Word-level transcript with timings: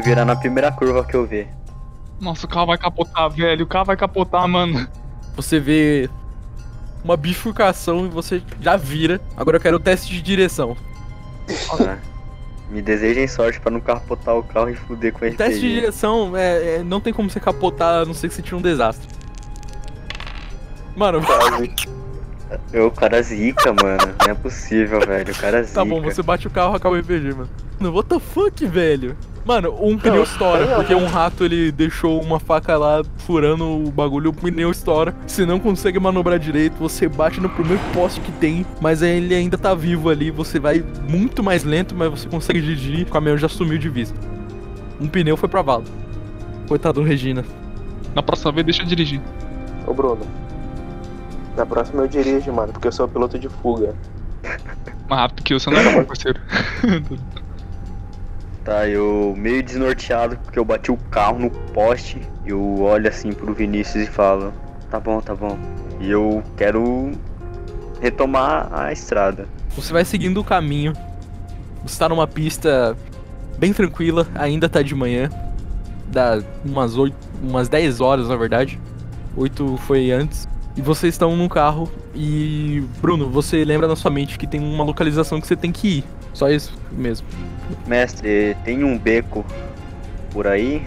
Quero 0.00 0.04
virar 0.04 0.24
na 0.24 0.34
primeira 0.34 0.72
curva 0.72 1.04
que 1.04 1.14
eu 1.14 1.26
ver. 1.26 1.48
Nossa, 2.18 2.46
o 2.46 2.48
carro 2.48 2.66
vai 2.66 2.78
capotar, 2.78 3.28
velho. 3.30 3.64
O 3.64 3.68
carro 3.68 3.84
vai 3.84 3.96
capotar, 3.96 4.48
mano. 4.48 4.88
Você 5.36 5.60
vê 5.60 6.08
uma 7.04 7.16
bifurcação 7.16 8.06
e 8.06 8.08
você 8.08 8.42
já 8.60 8.76
vira. 8.76 9.20
Agora 9.36 9.56
eu 9.58 9.60
quero 9.60 9.76
o 9.76 9.80
teste 9.80 10.12
de 10.12 10.22
direção. 10.22 10.76
Tá? 11.76 11.98
Me 12.70 12.80
desejem 12.80 13.26
sorte 13.28 13.60
pra 13.60 13.70
não 13.70 13.80
capotar 13.80 14.36
o 14.36 14.42
carro 14.42 14.70
e 14.70 14.74
fuder 14.74 15.12
com 15.12 15.20
O 15.22 15.24
ele. 15.28 15.36
teste 15.36 15.60
de 15.60 15.74
direção 15.74 16.36
é, 16.36 16.76
é- 16.76 16.82
não 16.82 17.00
tem 17.00 17.12
como 17.12 17.28
você 17.28 17.40
capotar 17.40 18.02
a 18.02 18.04
não 18.06 18.14
ser 18.14 18.28
que 18.28 18.34
você 18.34 18.42
tire 18.42 18.54
um 18.56 18.62
desastre. 18.62 19.06
Mano, 20.96 21.20
Quase. 21.22 21.74
Eu, 22.72 22.86
o 22.88 22.90
cara 22.90 23.22
zica, 23.22 23.72
mano. 23.72 24.14
Não 24.24 24.32
é 24.32 24.34
possível, 24.34 25.00
velho. 25.00 25.32
O 25.32 25.36
cara 25.36 25.62
zica. 25.62 25.74
tá 25.80 25.84
bom, 25.84 26.00
você 26.00 26.22
bate 26.22 26.46
o 26.46 26.50
carro, 26.50 26.74
acaba 26.74 26.94
o 26.96 26.98
RPG, 26.98 27.34
mano. 27.34 27.48
Mano, 27.78 27.94
what 27.94 28.08
the 28.08 28.18
fuck, 28.18 28.66
velho? 28.66 29.16
Mano, 29.50 29.76
um 29.80 29.98
pneu 29.98 30.22
estoura, 30.22 30.76
porque 30.76 30.94
um 30.94 31.06
rato 31.06 31.44
ele 31.44 31.72
deixou 31.72 32.22
uma 32.22 32.38
faca 32.38 32.78
lá 32.78 33.02
furando 33.26 33.64
o 33.84 33.90
bagulho, 33.90 34.30
o 34.30 34.32
pneu 34.32 34.70
estoura. 34.70 35.12
Você 35.26 35.44
não 35.44 35.58
consegue 35.58 35.98
manobrar 35.98 36.38
direito, 36.38 36.76
você 36.78 37.08
bate 37.08 37.40
no 37.40 37.48
primeiro 37.48 37.82
poste 37.92 38.20
que 38.20 38.30
tem, 38.30 38.64
mas 38.80 39.02
ele 39.02 39.34
ainda 39.34 39.58
tá 39.58 39.74
vivo 39.74 40.08
ali. 40.08 40.30
Você 40.30 40.60
vai 40.60 40.84
muito 41.08 41.42
mais 41.42 41.64
lento, 41.64 41.96
mas 41.96 42.08
você 42.08 42.28
consegue 42.28 42.60
dirigir. 42.60 43.08
O 43.08 43.10
caminhão 43.10 43.36
já 43.36 43.48
sumiu 43.48 43.76
de 43.76 43.88
vista. 43.88 44.16
Um 45.00 45.08
pneu 45.08 45.36
foi 45.36 45.48
pra 45.48 45.62
vala. 45.62 45.82
Coitado 46.68 47.00
do 47.00 47.04
Regina. 47.04 47.44
Na 48.14 48.22
próxima 48.22 48.52
vez, 48.52 48.66
deixa 48.66 48.82
eu 48.82 48.86
dirigir. 48.86 49.20
Ô, 49.84 49.92
Bruno. 49.92 50.24
Na 51.56 51.66
próxima 51.66 52.02
eu 52.02 52.06
dirijo, 52.06 52.52
mano, 52.52 52.72
porque 52.72 52.86
eu 52.86 52.92
sou 52.92 53.08
piloto 53.08 53.36
de 53.36 53.48
fuga. 53.48 53.96
Mais 55.08 55.22
rápido 55.22 55.42
que 55.42 55.54
eu, 55.54 55.58
você 55.58 55.70
não 55.70 55.78
era, 55.78 55.90
meu 55.90 56.04
parceiro. 56.04 56.40
Tá, 58.64 58.86
eu 58.86 59.34
meio 59.36 59.62
desnorteado 59.62 60.36
porque 60.36 60.58
eu 60.58 60.64
bati 60.64 60.92
o 60.92 60.96
carro 61.10 61.38
no 61.38 61.50
poste. 61.50 62.20
Eu 62.44 62.80
olho 62.82 63.08
assim 63.08 63.32
pro 63.32 63.54
Vinícius 63.54 64.04
e 64.04 64.10
falo: 64.10 64.52
Tá 64.90 65.00
bom, 65.00 65.20
tá 65.20 65.34
bom. 65.34 65.58
E 66.00 66.10
eu 66.10 66.42
quero 66.56 67.12
retomar 68.00 68.68
a 68.72 68.92
estrada. 68.92 69.46
Você 69.76 69.92
vai 69.92 70.04
seguindo 70.04 70.40
o 70.40 70.44
caminho. 70.44 70.92
Você 71.82 71.98
tá 71.98 72.08
numa 72.08 72.26
pista 72.26 72.96
bem 73.58 73.72
tranquila, 73.72 74.26
ainda 74.34 74.68
tá 74.68 74.82
de 74.82 74.94
manhã. 74.94 75.30
Dá 76.08 76.42
umas 76.64 76.96
8, 76.96 77.14
umas 77.42 77.68
10 77.68 78.00
horas, 78.00 78.28
na 78.28 78.36
verdade. 78.36 78.78
8 79.36 79.78
foi 79.86 80.10
antes. 80.10 80.48
E 80.76 80.82
vocês 80.82 81.14
estão 81.14 81.36
num 81.36 81.48
carro 81.48 81.90
e 82.14 82.82
Bruno, 83.00 83.28
você 83.28 83.64
lembra 83.64 83.88
na 83.88 83.96
sua 83.96 84.10
mente 84.10 84.38
que 84.38 84.46
tem 84.46 84.60
uma 84.60 84.84
localização 84.84 85.40
que 85.40 85.46
você 85.46 85.56
tem 85.56 85.72
que 85.72 85.98
ir. 85.98 86.04
Só 86.32 86.48
isso 86.48 86.72
mesmo. 86.92 87.26
Mestre, 87.86 88.56
tem 88.64 88.84
um 88.84 88.98
beco 88.98 89.44
por 90.32 90.46
aí? 90.46 90.82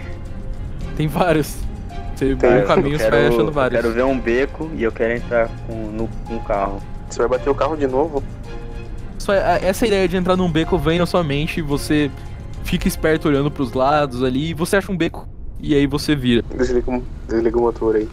Tem 0.96 1.08
vários. 1.08 1.58
Você 2.16 2.36
Tem, 2.36 2.50
vai 2.50 2.54
no 2.60 2.64
eu 2.64 2.68
caminho, 2.68 3.00
você 3.00 3.10
vai 3.10 3.28
achando 3.28 3.48
eu 3.48 3.52
vários. 3.52 3.82
quero 3.82 3.94
ver 3.94 4.04
um 4.06 4.20
beco 4.20 4.70
e 4.76 4.84
eu 4.84 4.92
quero 4.92 5.14
entrar 5.14 5.50
com, 5.68 5.74
no, 5.74 6.08
com 6.28 6.36
o 6.38 6.44
carro. 6.44 6.82
Você 7.10 7.20
vai 7.20 7.28
bater 7.28 7.50
o 7.50 7.56
carro 7.56 7.76
de 7.76 7.88
novo? 7.88 8.24
Só 9.18 9.32
a- 9.34 9.60
essa 9.62 9.86
ideia 9.88 10.08
de 10.08 10.16
entrar 10.18 10.36
num 10.36 10.50
beco 10.52 10.78
vem 10.78 11.00
na 11.00 11.06
sua 11.06 11.24
mente, 11.24 11.62
você 11.62 12.12
fica 12.64 12.88
esperto 12.88 13.28
olhando 13.28 13.50
pros 13.52 13.74
lados 13.74 14.24
ali 14.24 14.50
e 14.50 14.54
você 14.54 14.78
acha 14.78 14.92
um 14.92 14.98
beco 14.98 15.28
e 15.60 15.74
aí 15.76 15.88
você 15.88 16.16
vira. 16.16 16.44
Desliga, 16.56 16.92
o- 16.92 17.04
desliga 17.28 17.58
o 17.58 17.62
motor 17.62 17.96
aí. 17.96 18.08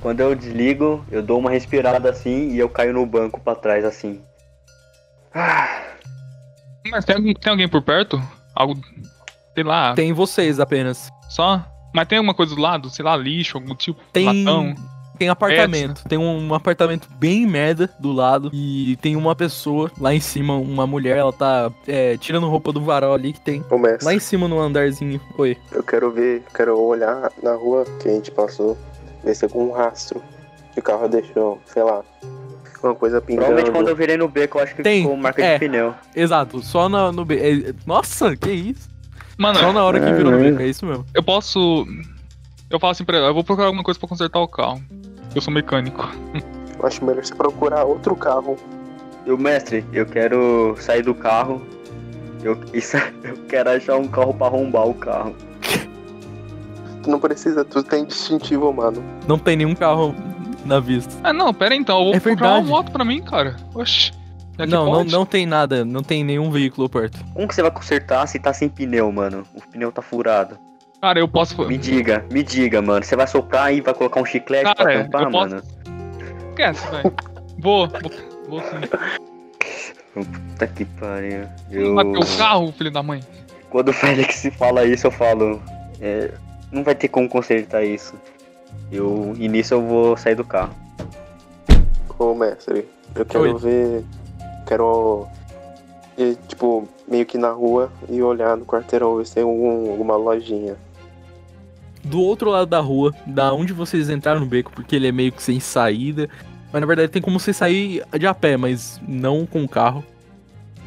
Quando 0.00 0.20
eu 0.20 0.34
desligo, 0.34 1.04
eu 1.10 1.22
dou 1.22 1.38
uma 1.38 1.50
respirada 1.50 2.08
assim 2.10 2.50
e 2.52 2.58
eu 2.58 2.68
caio 2.68 2.92
no 2.92 3.04
banco 3.04 3.40
pra 3.40 3.54
trás 3.54 3.84
assim. 3.84 4.20
Ah, 5.34 5.80
Mas 6.90 7.04
tem, 7.04 7.16
algum- 7.16 7.32
tem 7.34 7.50
alguém 7.50 7.68
por 7.68 7.82
perto? 7.82 8.20
Algo. 8.54 8.80
Sei 9.54 9.64
lá, 9.64 9.94
Tem 9.94 10.12
vocês 10.12 10.60
apenas. 10.60 11.10
só. 11.28 11.64
Mas 11.94 12.06
tem 12.08 12.18
alguma 12.18 12.34
coisa 12.34 12.54
do 12.54 12.60
lado? 12.60 12.90
Sei 12.90 13.02
lá, 13.04 13.16
lixo, 13.16 13.56
algum 13.56 13.74
tipo. 13.74 13.98
Tem 14.12 14.44
Latão. 14.44 14.74
tem 15.18 15.30
apartamento, 15.30 16.04
tem 16.06 16.18
um, 16.18 16.48
um 16.48 16.54
apartamento 16.54 17.08
bem 17.18 17.46
merda 17.46 17.88
do 17.98 18.12
lado 18.12 18.50
e 18.52 18.98
tem 19.00 19.16
uma 19.16 19.34
pessoa 19.34 19.90
lá 19.98 20.12
em 20.14 20.20
cima, 20.20 20.54
uma 20.56 20.86
mulher, 20.86 21.16
ela 21.16 21.32
tá 21.32 21.72
é, 21.88 22.18
tirando 22.18 22.46
roupa 22.50 22.70
do 22.70 22.82
varal 22.82 23.14
ali 23.14 23.32
que 23.32 23.40
tem 23.40 23.64
Ô, 23.70 23.78
mestre, 23.78 24.04
lá 24.04 24.12
em 24.12 24.20
cima 24.20 24.46
no 24.46 24.60
andarzinho. 24.60 25.18
Oi. 25.38 25.56
eu 25.72 25.82
quero 25.82 26.10
ver, 26.10 26.42
quero 26.54 26.78
olhar 26.78 27.32
na 27.42 27.54
rua 27.54 27.86
que 28.02 28.08
a 28.08 28.12
gente 28.12 28.30
passou, 28.30 28.76
ver 29.24 29.34
se 29.34 29.46
algum 29.46 29.72
rastro 29.72 30.22
que 30.74 30.80
o 30.80 30.82
carro 30.82 31.08
deixou, 31.08 31.58
sei 31.64 31.82
lá, 31.82 32.02
uma 32.84 32.94
coisa 32.94 33.20
pingando. 33.20 33.46
provavelmente 33.46 33.74
quando 33.76 33.88
eu 33.88 33.96
virei 33.96 34.16
no 34.16 34.28
beco, 34.28 34.58
eu 34.58 34.62
acho 34.62 34.74
que 34.74 34.82
Tem, 34.82 35.02
ficou 35.02 35.16
marca 35.16 35.42
é. 35.42 35.54
de 35.54 35.60
pneu. 35.60 35.94
Exato, 36.14 36.60
só 36.62 36.88
na, 36.88 37.10
no 37.12 37.24
be- 37.24 37.38
é, 37.38 37.74
Nossa, 37.86 38.36
que 38.36 38.50
isso? 38.50 38.88
Mano, 39.38 39.58
Só 39.58 39.72
na 39.72 39.84
hora 39.84 40.00
que 40.00 40.12
virou 40.12 40.32
no 40.32 40.38
beco, 40.38 40.62
é 40.62 40.66
isso 40.66 40.84
mesmo. 40.86 41.04
eu 41.14 41.22
posso. 41.22 41.86
Eu 42.70 42.80
falo 42.80 42.92
assim 42.92 43.04
pra 43.04 43.18
ela, 43.18 43.28
eu 43.28 43.34
vou 43.34 43.44
procurar 43.44 43.66
alguma 43.66 43.84
coisa 43.84 43.98
pra 44.00 44.08
consertar 44.08 44.40
o 44.40 44.48
carro. 44.48 44.82
Eu 45.34 45.40
sou 45.42 45.52
mecânico. 45.52 46.08
Eu 46.78 46.86
acho 46.86 47.04
melhor 47.04 47.24
você 47.24 47.34
procurar 47.34 47.84
outro 47.84 48.16
carro. 48.16 48.56
Eu, 49.26 49.36
mestre, 49.36 49.84
eu 49.92 50.06
quero 50.06 50.74
sair 50.80 51.02
do 51.02 51.14
carro. 51.14 51.60
Eu, 52.42 52.58
isso, 52.72 52.96
eu 53.22 53.36
quero 53.48 53.70
achar 53.70 53.96
um 53.96 54.08
carro 54.08 54.32
pra 54.32 54.46
arrombar 54.46 54.86
o 54.86 54.94
carro. 54.94 55.34
Tu 57.02 57.10
não 57.10 57.20
precisa, 57.20 57.64
tu 57.64 57.82
tem 57.82 58.04
distintivo, 58.04 58.72
mano. 58.72 59.02
Não 59.28 59.38
tem 59.38 59.56
nenhum 59.56 59.74
carro 59.74 60.14
na 60.68 60.80
vista. 60.80 61.14
Ah, 61.22 61.32
não, 61.32 61.52
pera 61.54 61.74
então. 61.74 61.98
Eu 61.98 62.04
vou 62.06 62.14
É 62.14 62.20
procurar 62.20 62.58
uma 62.58 62.62
moto 62.62 62.90
pra 62.92 63.04
mim, 63.04 63.22
cara. 63.22 63.56
Oxi. 63.74 64.12
Que 64.56 64.64
Não, 64.66 64.86
não, 64.86 64.92
pode. 64.92 65.12
não 65.12 65.26
tem 65.26 65.44
nada, 65.44 65.84
não 65.84 66.02
tem 66.02 66.24
nenhum 66.24 66.50
veículo 66.50 66.88
perto. 66.88 67.22
Como 67.34 67.46
que 67.46 67.54
você 67.54 67.60
vai 67.62 67.70
consertar 67.70 68.26
se 68.26 68.38
tá 68.38 68.52
sem 68.54 68.68
pneu, 68.70 69.12
mano? 69.12 69.44
O 69.54 69.60
pneu 69.60 69.92
tá 69.92 70.00
furado. 70.00 70.58
Cara, 71.02 71.18
eu 71.18 71.28
posso. 71.28 71.62
Me 71.68 71.76
diga, 71.76 72.24
me 72.32 72.42
diga, 72.42 72.80
mano. 72.80 73.04
Você 73.04 73.14
vai 73.14 73.26
soprar 73.26 73.72
e 73.74 73.82
vai 73.82 73.92
colocar 73.92 74.20
um 74.20 74.24
chiclete 74.24 74.64
pra 74.64 74.74
Cara, 74.74 75.04
tampar, 75.04 75.22
eu 75.24 75.30
posso- 75.30 75.48
mano? 75.50 75.62
Esquece, 76.50 76.88
velho. 76.90 77.14
Vou, 77.58 77.86
vou, 77.88 78.00
vou 78.48 78.60
sim. 78.60 78.80
Puta 80.14 80.66
que 80.68 80.84
pariu. 80.84 81.46
Eu... 81.70 81.94
bateu 81.94 82.20
o 82.20 82.36
carro, 82.38 82.72
filho 82.72 82.90
da 82.90 83.02
mãe. 83.02 83.20
Quando 83.68 83.90
o 83.90 83.92
Félix 83.92 84.48
fala 84.58 84.84
isso, 84.86 85.06
eu 85.06 85.10
falo. 85.10 85.60
é, 86.00 86.32
não 86.72 86.82
vai 86.82 86.94
ter 86.94 87.08
como 87.08 87.28
consertar 87.28 87.84
isso. 87.84 88.14
Eu, 88.90 89.34
e 89.38 89.48
nisso 89.48 89.74
eu 89.74 89.82
vou 89.82 90.16
sair 90.16 90.34
do 90.34 90.44
carro. 90.44 90.74
Ô, 92.18 92.34
mestre, 92.34 92.88
eu 93.14 93.24
quero 93.26 93.42
Oi. 93.44 93.54
ver. 93.58 94.04
Quero 94.66 95.26
ir, 96.16 96.36
tipo, 96.48 96.88
meio 97.06 97.26
que 97.26 97.36
na 97.38 97.50
rua 97.50 97.90
e 98.08 98.22
olhar 98.22 98.56
no 98.56 98.64
quarteirão, 98.64 99.16
ver 99.16 99.26
se 99.26 99.34
tem 99.34 99.42
algum, 99.42 99.90
alguma 99.90 100.16
lojinha. 100.16 100.76
Do 102.02 102.20
outro 102.20 102.50
lado 102.50 102.66
da 102.66 102.80
rua, 102.80 103.12
da 103.26 103.52
onde 103.52 103.72
vocês 103.72 104.08
entraram 104.08 104.40
no 104.40 104.46
beco, 104.46 104.72
porque 104.72 104.94
ele 104.96 105.08
é 105.08 105.12
meio 105.12 105.32
que 105.32 105.42
sem 105.42 105.58
saída. 105.60 106.28
Mas 106.72 106.80
na 106.80 106.86
verdade 106.86 107.10
tem 107.10 107.22
como 107.22 107.38
você 107.38 107.52
sair 107.52 108.02
de 108.18 108.26
a 108.26 108.34
pé, 108.34 108.56
mas 108.56 109.00
não 109.06 109.44
com 109.46 109.62
o 109.64 109.68
carro. 109.68 110.04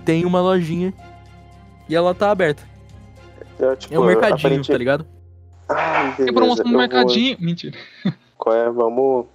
Tem 0.06 0.26
uma 0.26 0.42
lojinha. 0.42 0.94
E 1.88 1.96
ela 1.96 2.14
tá 2.16 2.32
aberta. 2.32 2.64
Eu, 3.60 3.76
tipo, 3.76 3.94
É 3.94 4.00
um 4.00 4.06
mercadinho, 4.06 4.38
aparente- 4.38 4.72
tá 4.72 4.78
ligado? 4.78 5.06
Ah, 5.70 6.14
beleza, 6.18 6.34
promoção 6.34 6.66
no 6.66 6.78
mercadinho. 6.78 7.38
Mentira. 7.42 7.78
Vou... 8.04 8.14
Qual 8.38 8.56
é? 8.56 8.70
Vamos. 8.70 9.26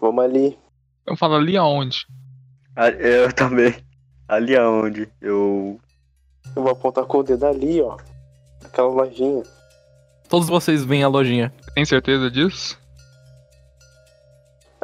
Vamos 0.00 0.24
ali. 0.24 0.58
Eu 1.06 1.16
falo 1.16 1.34
ali 1.36 1.56
aonde? 1.56 2.06
Ah, 2.76 2.88
Eu 2.90 3.30
também. 3.34 3.74
Ali 4.28 4.56
aonde? 4.56 5.08
Eu. 5.20 5.80
Eu 6.56 6.62
vou 6.62 6.72
apontar 6.72 7.04
com 7.04 7.18
o 7.18 7.22
dedo 7.22 7.44
ali, 7.46 7.80
ó. 7.82 7.96
Aquela 8.64 8.88
lojinha. 8.88 9.42
Todos 10.28 10.48
vocês 10.48 10.84
veem 10.84 11.02
a 11.02 11.08
lojinha. 11.08 11.52
Você 11.60 11.70
tem 11.72 11.84
certeza 11.84 12.30
disso? 12.30 12.78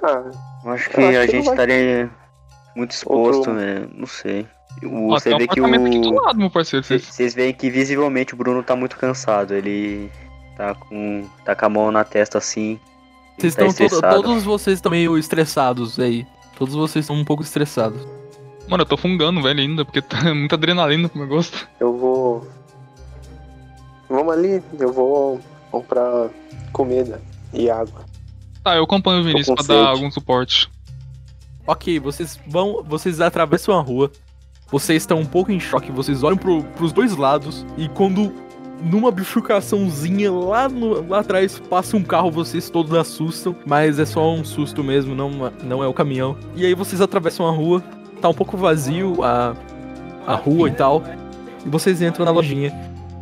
Ah, 0.03 0.31
eu 0.65 0.71
acho 0.73 0.91
que 0.91 1.01
Eu 1.01 1.09
acho 1.09 1.19
a 1.19 1.27
que 1.27 1.33
gente 1.33 1.49
estaria 1.49 2.11
muito 2.77 2.91
exposto, 2.93 3.39
Outro- 3.39 3.53
né? 3.55 3.89
Não 3.95 4.07
sei. 4.07 4.47
O- 4.83 5.11
Ó, 5.11 5.19
Você 5.19 5.29
tem 5.31 5.37
um 5.37 5.39
vê 5.39 5.47
que 5.49 5.61
apartamento 5.61 5.87
aqui 5.87 6.01
do 6.01 6.09
o. 6.11 6.21
lado, 6.21 6.39
meu 6.39 6.51
parceiro. 6.51 6.85
Vocês 6.85 7.03
Vocês- 7.03 7.15
vocês 7.15 7.35
veem 7.35 7.55
que 7.55 7.71
visivelmente 7.71 8.35
o 8.35 8.37
Bruno 8.37 8.63
tá 8.63 8.75
muito 8.75 8.97
cansado. 8.97 9.55
Ele 9.55 10.11
tá 10.57 10.75
com. 10.75 11.25
tá 11.45 11.55
com 11.55 11.67
a 11.67 11.69
mão 11.69 11.91
na 11.91 12.05
testa 12.05 12.39
assim. 12.39 12.79
Vocês 13.39 13.55
tá 13.55 13.67
estão 13.67 13.89
todo- 13.89 14.23
todos 14.23 14.45
vocês 14.45 14.79
estão 14.79 14.91
meio 14.93 15.19
estressados 15.19 15.99
aí. 15.99 16.27
Todos 16.59 16.75
vocês 16.75 17.05
estão 17.05 17.17
um 17.17 17.25
pouco 17.25 17.43
estressados. 17.43 18.01
Mano, 18.69 18.83
eu 18.83 18.87
tô 18.87 18.97
fungando, 18.97 19.43
velho, 19.43 19.61
ainda, 19.61 19.85
porque 19.85 20.01
tá 20.01 20.23
muita 20.35 20.55
adrenalina 20.55 21.09
pro 21.09 21.19
meu 21.19 21.27
gosto. 21.29 21.69
eu 21.81 21.97
vou. 21.99 22.49
Vamos 24.09 24.33
ali, 24.35 24.63
eu 24.79 24.93
vou 24.93 25.41
comprar 25.71 26.29
comida 26.73 27.21
e 27.53 27.69
água. 27.71 28.05
Tá, 28.63 28.77
eu 28.77 28.85
acompanho 28.85 29.21
o 29.21 29.25
Vinícius 29.25 29.55
pra 29.55 29.65
dar 29.67 29.75
sede. 29.81 29.89
algum 29.89 30.11
suporte. 30.11 30.71
Ok, 31.67 31.99
vocês 31.99 32.39
vão. 32.47 32.83
Vocês 32.87 33.21
atravessam 33.21 33.77
a 33.77 33.81
rua. 33.83 34.11
Vocês 34.71 35.03
estão 35.03 35.19
um 35.19 35.27
pouco 35.27 35.51
em 35.53 35.59
choque. 35.61 35.91
Vocês 35.91 36.23
olham 36.23 36.37
pro, 36.37 36.63
pros 36.63 36.93
dois 36.93 37.17
lados. 37.17 37.65
E 37.77 37.89
quando 37.89 38.33
numa 38.85 39.11
bifurcaçãozinha 39.11 40.31
lá, 40.31 40.69
no- 40.69 41.09
lá 41.09 41.21
atrás 41.21 41.59
passa 41.59 41.97
um 41.97 42.03
carro, 42.03 42.31
vocês 42.31 42.69
todos 42.71 42.93
assustam. 42.95 43.57
Mas 43.67 43.99
é 43.99 44.05
só 44.05 44.33
um 44.33 44.45
susto 44.45 44.85
mesmo, 44.85 45.15
não, 45.15 45.31
não 45.63 45.83
é 45.83 45.87
o 45.89 45.95
caminhão. 45.95 46.37
E 46.55 46.65
aí 46.67 46.75
vocês 46.75 47.01
atravessam 47.01 47.47
a 47.47 47.51
rua. 47.51 47.83
Tá 48.21 48.29
um 48.29 48.35
pouco 48.35 48.57
vazio 48.57 49.23
a, 49.23 49.55
a 50.27 50.35
rua 50.35 50.69
e 50.69 50.73
tal. 50.73 51.03
E 51.65 51.69
vocês 51.69 52.01
entram 52.03 52.25
na 52.25 52.31
lojinha. 52.31 52.73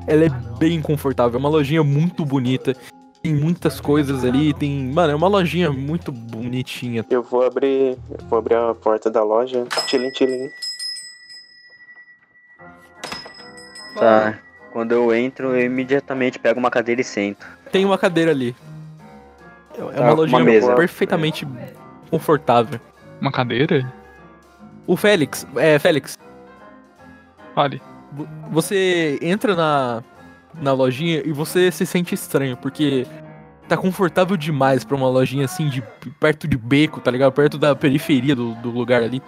ela 0.06 0.24
é 0.24 0.28
bem 0.58 0.82
confortável. 0.82 1.36
É 1.36 1.38
uma 1.38 1.48
lojinha 1.48 1.82
muito 1.84 2.24
bonita. 2.24 2.74
Tem 3.22 3.32
muitas 3.32 3.80
coisas 3.80 4.24
ali, 4.24 4.52
tem. 4.52 4.90
Mano, 4.92 5.12
é 5.12 5.14
uma 5.14 5.28
lojinha 5.28 5.70
muito 5.70 6.10
bonitinha. 6.10 7.06
Eu 7.08 7.22
vou 7.22 7.44
abrir. 7.44 7.96
Eu 8.10 8.26
vou 8.28 8.38
abrir 8.40 8.56
a 8.56 8.74
porta 8.74 9.08
da 9.08 9.22
loja. 9.22 9.64
Tilim, 9.86 10.10
tilim. 10.10 10.50
Tá. 13.96 14.38
Quando 14.72 14.92
eu 14.92 15.14
entro, 15.14 15.54
eu 15.54 15.66
imediatamente 15.66 16.38
pego 16.38 16.58
uma 16.58 16.70
cadeira 16.70 17.00
e 17.00 17.04
sento. 17.04 17.46
Tem 17.70 17.84
uma 17.84 17.98
cadeira 17.98 18.30
ali. 18.30 18.54
É 19.74 19.78
Tá, 19.78 19.84
uma 19.84 20.00
uma 20.02 20.12
lojinha 20.12 20.44
mesa. 20.44 20.74
perfeitamente 20.74 21.46
confortável. 22.10 22.80
Uma 23.20 23.30
cadeira? 23.32 23.90
O 24.86 24.96
Félix, 24.96 25.46
é, 25.56 25.78
Félix, 25.78 26.18
Fale. 27.54 27.80
vo- 28.10 28.26
você 28.50 29.18
entra 29.22 29.54
na, 29.54 30.02
na 30.60 30.72
lojinha 30.72 31.22
e 31.24 31.32
você 31.32 31.70
se 31.70 31.86
sente 31.86 32.14
estranho, 32.14 32.56
porque 32.56 33.06
tá 33.68 33.76
confortável 33.76 34.36
demais 34.36 34.84
pra 34.84 34.96
uma 34.96 35.08
lojinha 35.08 35.44
assim, 35.44 35.68
de 35.68 35.82
perto 36.18 36.48
de 36.48 36.56
beco, 36.56 37.00
tá 37.00 37.10
ligado? 37.10 37.32
Perto 37.32 37.58
da 37.58 37.74
periferia 37.76 38.34
do, 38.34 38.54
do 38.56 38.70
lugar 38.70 39.02
ali. 39.02 39.22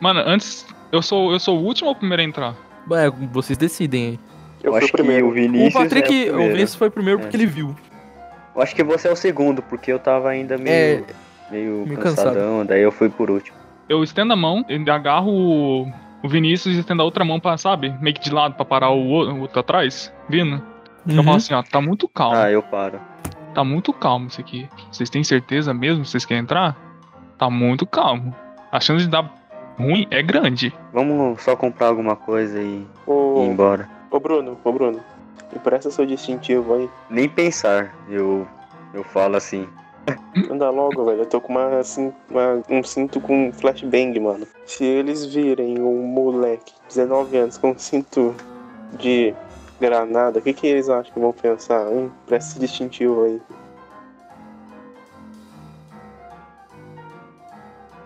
Mano, 0.00 0.20
antes. 0.26 0.66
Eu 0.92 1.02
sou, 1.02 1.32
eu 1.32 1.40
sou 1.40 1.58
o 1.58 1.64
último 1.64 1.88
ou 1.88 1.94
o 1.94 1.98
primeiro 1.98 2.22
a 2.22 2.24
entrar? 2.24 2.54
É, 2.92 3.10
vocês 3.32 3.58
decidem 3.58 4.06
aí. 4.10 4.20
Eu, 4.64 4.68
Eu, 4.68 4.72
fui 4.72 4.78
acho 4.78 4.88
o 4.88 4.92
primeiro. 4.92 5.26
que 5.26 5.30
o 5.30 5.34
Vinícius. 5.34 5.74
o 5.74 5.78
Patrick, 5.78 6.28
é 6.28 6.32
o, 6.32 6.34
o. 6.36 6.38
Vinícius 6.48 6.74
foi 6.74 6.90
primeiro 6.90 7.20
porque 7.20 7.36
É. 7.36 7.38
ele 7.38 7.46
viu. 7.46 7.76
Eu 8.56 8.62
acho 8.62 8.74
que 8.74 8.82
você 8.82 9.08
é 9.08 9.12
o 9.12 9.16
segundo, 9.16 9.62
porque 9.62 9.92
eu 9.92 9.98
tava 9.98 10.30
ainda 10.30 10.54
É, 10.54 10.58
meio. 10.58 11.06
meio, 11.50 11.86
meio 11.86 12.00
cansadão, 12.00 12.64
daí 12.64 12.80
eu 12.82 12.90
fui 12.90 13.08
por 13.10 13.30
último. 13.30 13.56
Eu 13.88 14.02
estendo 14.02 14.32
a 14.32 14.36
mão, 14.36 14.64
eu 14.68 14.92
agarro 14.92 15.30
o, 15.30 15.92
o 16.22 16.28
Vinícius 16.28 16.74
e 16.74 16.78
estendo 16.78 17.02
a 17.02 17.04
outra 17.04 17.24
mão 17.24 17.38
pra, 17.38 17.58
sabe? 17.58 17.94
Meio 18.00 18.14
que 18.16 18.22
de 18.22 18.32
lado 18.32 18.54
pra 18.54 18.64
parar 18.64 18.90
o, 18.90 18.98
o 18.98 19.32
o 19.34 19.40
outro 19.42 19.60
atrás, 19.60 20.12
vindo. 20.28 20.62
Eu 21.06 21.16
uhum. 21.16 21.22
falo 21.24 21.36
assim, 21.36 21.52
ó, 21.52 21.62
tá 21.62 21.80
muito 21.82 22.08
calmo. 22.08 22.36
Ah, 22.36 22.50
eu 22.50 22.62
paro. 22.62 22.98
Tá 23.54 23.62
muito 23.62 23.92
calmo 23.92 24.28
isso 24.28 24.40
aqui. 24.40 24.66
Vocês 24.90 25.10
têm 25.10 25.22
certeza 25.22 25.74
mesmo? 25.74 26.04
Vocês 26.04 26.24
querem 26.24 26.42
entrar? 26.42 26.74
Tá 27.36 27.50
muito 27.50 27.84
calmo. 27.86 28.34
A 28.72 28.80
chance 28.80 29.04
de 29.04 29.10
dar 29.10 29.30
ruim 29.78 30.06
é 30.10 30.22
grande. 30.22 30.72
Vamos 30.92 31.42
só 31.42 31.54
comprar 31.54 31.88
alguma 31.88 32.16
coisa 32.16 32.58
e 32.58 32.86
ir 33.06 33.46
embora. 33.50 33.88
Ô 34.14 34.20
Bruno, 34.20 34.56
ô 34.62 34.72
Bruno. 34.72 35.00
Empresta 35.54 35.90
seu 35.90 36.06
distintivo 36.06 36.74
aí. 36.74 36.90
Nem 37.10 37.28
pensar, 37.28 37.94
eu. 38.08 38.46
Eu 38.92 39.02
falo 39.02 39.36
assim. 39.36 39.68
Anda 40.50 40.70
logo, 40.70 41.04
velho. 41.04 41.22
Eu 41.22 41.26
tô 41.26 41.40
com 41.40 41.52
uma, 41.52 41.78
assim, 41.78 42.12
uma- 42.30 42.62
um 42.68 42.82
cinto 42.84 43.20
com 43.20 43.52
flashbang, 43.52 44.18
mano. 44.20 44.46
Se 44.66 44.84
eles 44.84 45.24
virem 45.24 45.80
um 45.80 46.02
moleque, 46.06 46.72
19 46.88 47.36
anos, 47.36 47.58
com 47.58 47.70
um 47.70 47.78
cinto 47.78 48.34
de 48.98 49.34
granada, 49.80 50.38
o 50.38 50.42
que, 50.42 50.52
que 50.52 50.66
eles 50.66 50.88
acham 50.88 51.12
que 51.12 51.18
vão 51.20 51.32
pensar? 51.32 51.90
Hein? 51.92 52.10
Presta 52.26 52.50
esse 52.52 52.60
distintivo 52.60 53.24
aí. 53.24 53.42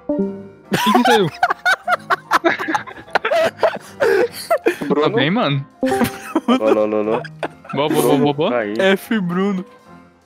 O 0.08 0.70
que 0.70 0.92
que 0.92 1.04
saiu? 1.04 1.28
Bruno, 4.88 5.10
Tá 5.10 5.16
bem, 5.16 5.30
mano? 5.30 5.64
Alô, 6.46 6.80
alô, 6.82 6.96
alô. 6.98 7.22
Boa, 7.74 7.88
boa, 7.88 8.02
boa, 8.02 8.16
boa, 8.18 8.32
boa. 8.34 8.58
Aí. 8.58 8.74
F 8.78 9.20
Bruno. 9.20 9.64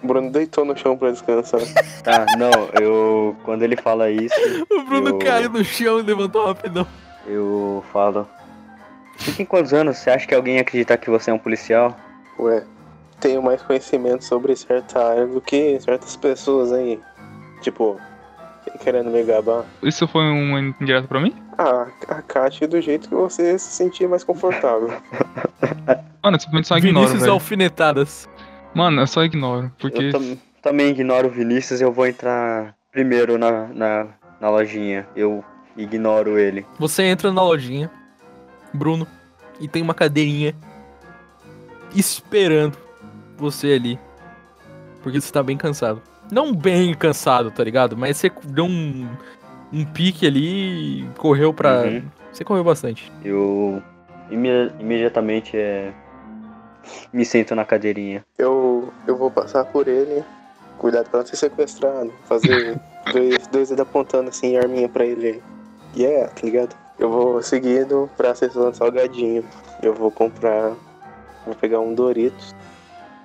o 0.03 0.07
Bruno 0.07 0.31
deitou 0.31 0.65
no 0.65 0.77
chão 0.77 0.97
pra 0.97 1.11
descansar. 1.11 1.61
Tá, 2.03 2.27
não, 2.39 2.51
eu. 2.81 3.37
Quando 3.45 3.63
ele 3.63 3.77
fala 3.77 4.11
isso, 4.11 4.35
O 4.71 4.83
Bruno 4.85 5.09
Eu- 5.11 5.19
caiu 5.19 5.51
no 5.51 5.65
chão 5.65 5.99
e 5.99 6.03
levantou 6.03 6.47
rapidão. 6.47 6.87
eu 7.27 7.85
falo. 7.93 8.29
Você 9.17 9.33
tem 9.33 9.47
quantos 9.47 9.73
anos? 9.73 9.99
Você 9.99 10.11
acha 10.11 10.27
que 10.27 10.35
alguém 10.35 10.57
ia 10.57 10.63
acreditar 10.63 10.97
que 10.97 11.11
você 11.11 11.31
é 11.31 11.35
um 11.35 11.39
policial? 11.39 11.97
Ué, 12.39 12.65
tenho 13.21 13.43
mais 13.43 13.63
conhecimento 13.63 14.25
sobre 14.25 14.57
certa 14.57 15.05
área 15.11 15.27
do 15.27 15.41
que 15.41 15.79
certas 15.81 16.17
pessoas 16.17 16.73
aí. 16.73 16.99
Tipo, 17.61 18.01
querendo 18.81 19.11
me 19.11 19.23
gabar. 19.23 19.65
Isso 19.83 20.09
foi 20.09 20.23
um 20.23 20.59
indireto 20.59 21.07
pra 21.07 21.21
mim? 21.21 21.35
Ah, 21.59 21.87
a 22.09 22.23
Kátia 22.23 22.67
do 22.67 22.81
jeito 22.81 23.09
que 23.09 23.15
você 23.15 23.59
se 23.59 23.73
sentir 23.73 24.09
mais 24.09 24.25
confortável. 24.25 24.89
Mano, 26.23 26.37
eu 26.37 26.41
simplesmente 26.41 26.69
só 26.69 26.77
ignoro, 26.79 26.99
Vinícius 27.01 27.21
velho. 27.21 27.33
alfinetadas. 27.33 28.29
Mano, 28.75 29.03
eu 29.03 29.07
só 29.07 29.23
ignoro. 29.25 29.71
Porque. 29.79 30.05
Eu 30.05 30.13
tam- 30.13 30.39
também 30.63 30.89
ignoro 30.91 31.29
o 31.29 31.31
Vinícius, 31.31 31.81
eu 31.81 31.93
vou 31.93 32.07
entrar 32.07 32.75
primeiro 32.93 33.37
na, 33.37 33.67
na, 33.69 34.07
na 34.41 34.49
lojinha. 34.51 35.07
Eu 35.17 35.45
ignoro 35.77 36.39
ele. 36.39 36.65
Você 36.79 37.03
entra 37.03 37.33
na 37.33 37.43
lojinha, 37.43 37.91
Bruno, 38.73 39.07
e 39.61 39.67
tem 39.69 39.83
uma 39.83 39.95
cadeirinha 39.95 40.55
esperando 41.95 42.77
você 43.37 43.73
ali. 43.73 43.99
Porque 45.03 45.21
você 45.21 45.33
tá 45.33 45.43
bem 45.43 45.57
cansado. 45.57 46.01
Não 46.31 46.55
bem 46.55 46.95
cansado, 46.95 47.51
tá 47.51 47.63
ligado? 47.65 47.97
Mas 47.97 48.17
você 48.17 48.31
deu 48.45 48.65
um, 48.65 49.09
um 49.73 49.85
pique 49.85 50.27
ali 50.27 51.01
e 51.03 51.09
correu 51.19 51.53
pra. 51.55 51.83
Uhum. 51.83 52.03
Você 52.33 52.45
correu 52.45 52.65
bastante. 52.65 53.11
Eu 53.25 53.83
ime- 54.31 54.71
imediatamente 54.81 55.57
é, 55.57 55.93
me 57.13 57.25
sento 57.25 57.55
na 57.55 57.65
cadeirinha. 57.65 58.25
Eu, 58.39 58.93
eu 59.07 59.17
vou 59.17 59.31
passar 59.31 59.65
por 59.67 59.89
ele. 59.89 60.23
Cuidado 60.79 61.09
pra 61.11 61.21
não 61.21 61.27
ser 61.27 61.37
sequestrado. 61.37 62.13
Fazer 62.25 62.81
dois, 63.13 63.47
dois 63.49 63.69
dedos 63.69 63.81
apontando 63.83 64.31
assim, 64.31 64.57
arminha 64.57 64.89
pra 64.89 65.05
ele. 65.05 65.43
Yeah, 65.97 66.29
tá 66.33 66.41
ligado? 66.43 66.75
Eu 66.99 67.11
vou 67.11 67.43
seguindo 67.43 68.09
pra 68.17 68.35
sessão 68.35 68.71
de 68.71 68.77
salgadinho. 68.77 69.45
Eu 69.83 69.95
vou 69.95 70.11
comprar. 70.11 70.73
Vou 71.45 71.55
pegar 71.61 71.81
um 71.81 71.95
Doritos. 71.95 72.55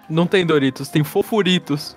Não 0.10 0.26
tem 0.28 0.46
Doritos, 0.46 0.90
tem 0.90 1.04
fofuritos. 1.04 1.96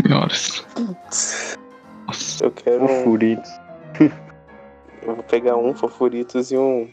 Senhoras. 0.00 0.64
Nossa. 2.06 2.44
Eu 2.44 2.50
quero. 2.50 2.84
Um, 2.84 3.02
Furitos. 3.04 3.50
eu 5.02 5.14
vou 5.14 5.22
pegar 5.24 5.56
um 5.56 5.74
Fofuritos 5.74 6.50
e 6.50 6.56
um. 6.58 6.88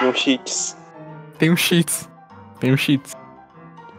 E 0.00 0.04
um 0.04 0.12
Cheats. 0.14 0.76
Tem 1.38 1.50
um 1.50 1.56
cheats. 1.56 2.08
Tem 2.60 2.72
um 2.72 2.76
cheats. 2.76 3.12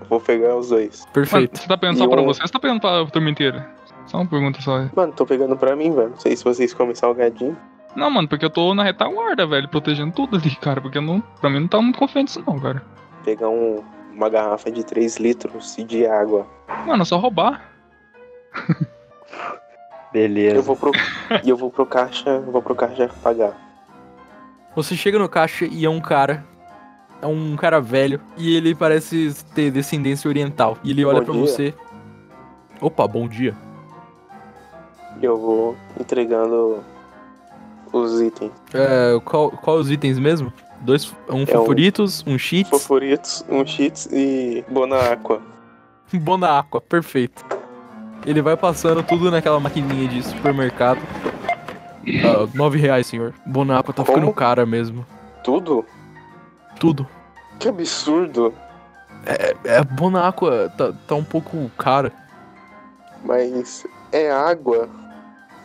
Vou 0.07 0.19
pegar 0.19 0.55
os 0.55 0.69
dois. 0.69 1.01
Mano, 1.01 1.11
Perfeito. 1.13 1.57
você 1.59 1.67
tá 1.67 1.77
pegando 1.77 1.97
só 1.97 2.05
E 2.05 2.09
pra 2.09 2.21
um- 2.21 2.25
você 2.25 2.41
ou 2.41 2.47
você 2.47 2.53
tá 2.53 2.59
pegando 2.59 2.79
pra 2.81 3.05
turma 3.07 3.29
inteira? 3.29 3.69
Só 4.05 4.17
uma 4.17 4.25
pergunta 4.27 4.61
só. 4.61 4.87
Mano, 4.95 5.13
tô 5.13 5.25
pegando 5.25 5.55
pra 5.57 5.75
mim, 5.75 5.93
velho. 5.93 6.09
Não 6.09 6.19
sei 6.19 6.35
se 6.35 6.43
vocês 6.43 6.73
comem 6.73 6.93
salgadinho. 6.95 7.57
Não, 7.95 8.09
mano, 8.09 8.27
porque 8.27 8.45
eu 8.45 8.49
tô 8.49 8.73
na 8.73 8.83
retaguarda, 8.83 9.45
velho, 9.47 9.67
protegendo 9.69 10.13
tudo 10.13 10.37
ali, 10.37 10.55
cara. 10.57 10.79
Porque 10.81 10.97
eu 10.97 11.01
não, 11.01 11.21
pra 11.39 11.49
mim 11.49 11.61
não 11.61 11.67
tá 11.67 11.81
muito 11.81 11.97
confiante 11.99 12.29
isso 12.29 12.43
não, 12.45 12.59
cara. 12.59 12.81
Pegar 13.23 13.49
um, 13.49 13.83
uma 14.13 14.29
garrafa 14.29 14.71
de 14.71 14.83
3 14.83 15.17
litros 15.17 15.75
de 15.87 16.05
água. 16.05 16.45
Mano, 16.85 17.01
é 17.03 17.05
só 17.05 17.17
roubar. 17.17 17.61
Beleza. 20.11 20.55
Eu 20.57 20.63
vou 20.63 20.75
pro. 20.75 20.91
e 21.43 21.49
eu 21.49 21.55
vou 21.57 21.69
pro 21.71 21.85
caixa. 21.85 22.29
eu 22.29 22.51
Vou 22.51 22.61
pro 22.61 22.75
caixa 22.75 23.09
pagar. 23.23 23.53
Você 24.75 24.95
chega 24.95 25.17
no 25.19 25.27
caixa 25.29 25.65
e 25.65 25.85
é 25.85 25.89
um 25.89 25.99
cara. 26.01 26.45
É 27.21 27.27
um 27.27 27.55
cara 27.55 27.79
velho. 27.79 28.19
E 28.37 28.55
ele 28.55 28.73
parece 28.73 29.33
ter 29.53 29.69
descendência 29.71 30.27
oriental. 30.27 30.77
E 30.83 30.91
ele 30.91 31.05
olha 31.05 31.21
dia. 31.23 31.33
você. 31.33 31.73
Opa, 32.79 33.07
bom 33.07 33.27
dia. 33.27 33.55
Eu 35.21 35.37
vou 35.39 35.77
entregando 35.99 36.83
os 37.93 38.19
itens. 38.21 38.51
É, 38.73 39.19
qual, 39.23 39.51
qual 39.51 39.77
os 39.77 39.91
itens 39.91 40.17
mesmo? 40.17 40.51
Dois, 40.79 41.13
um 41.29 41.41
É 41.41 41.43
um- 41.43 41.45
favoritos, 41.45 42.23
um 42.25 42.37
cheats, 42.39 42.71
Favoritos, 42.81 43.45
um 43.47 43.63
cheats 43.65 44.07
e 44.11 44.65
Bona 44.67 45.11
Aqua. 45.11 45.39
um 46.11 46.17
Bona 46.17 46.57
Aqua, 46.57 46.81
perfeito. 46.81 47.45
Ele 48.25 48.41
vai 48.41 48.55
passando 48.55 49.01
tudo 49.03 49.31
naquela 49.31 49.59
maquininha 49.59 50.07
de 50.07 50.23
supermercado. 50.23 50.99
Nove 52.53 52.77
reais, 52.79 53.07
senhor. 53.07 53.33
Bona 53.45 53.79
Aqua 53.79 53.93
tá 53.93 54.03
Como? 54.03 54.17
ficando 54.17 54.33
cara 54.33 54.65
mesmo. 54.65 55.05
Tudo? 55.43 55.85
Tudo. 56.79 57.07
Que 57.59 57.69
absurdo. 57.69 58.53
É, 59.25 59.83
Bona 59.83 60.27
Aqua 60.27 60.69
tá, 60.77 60.93
tá 61.07 61.15
um 61.15 61.23
pouco 61.23 61.69
cara. 61.77 62.11
Mas 63.23 63.85
é 64.11 64.31
água. 64.31 64.89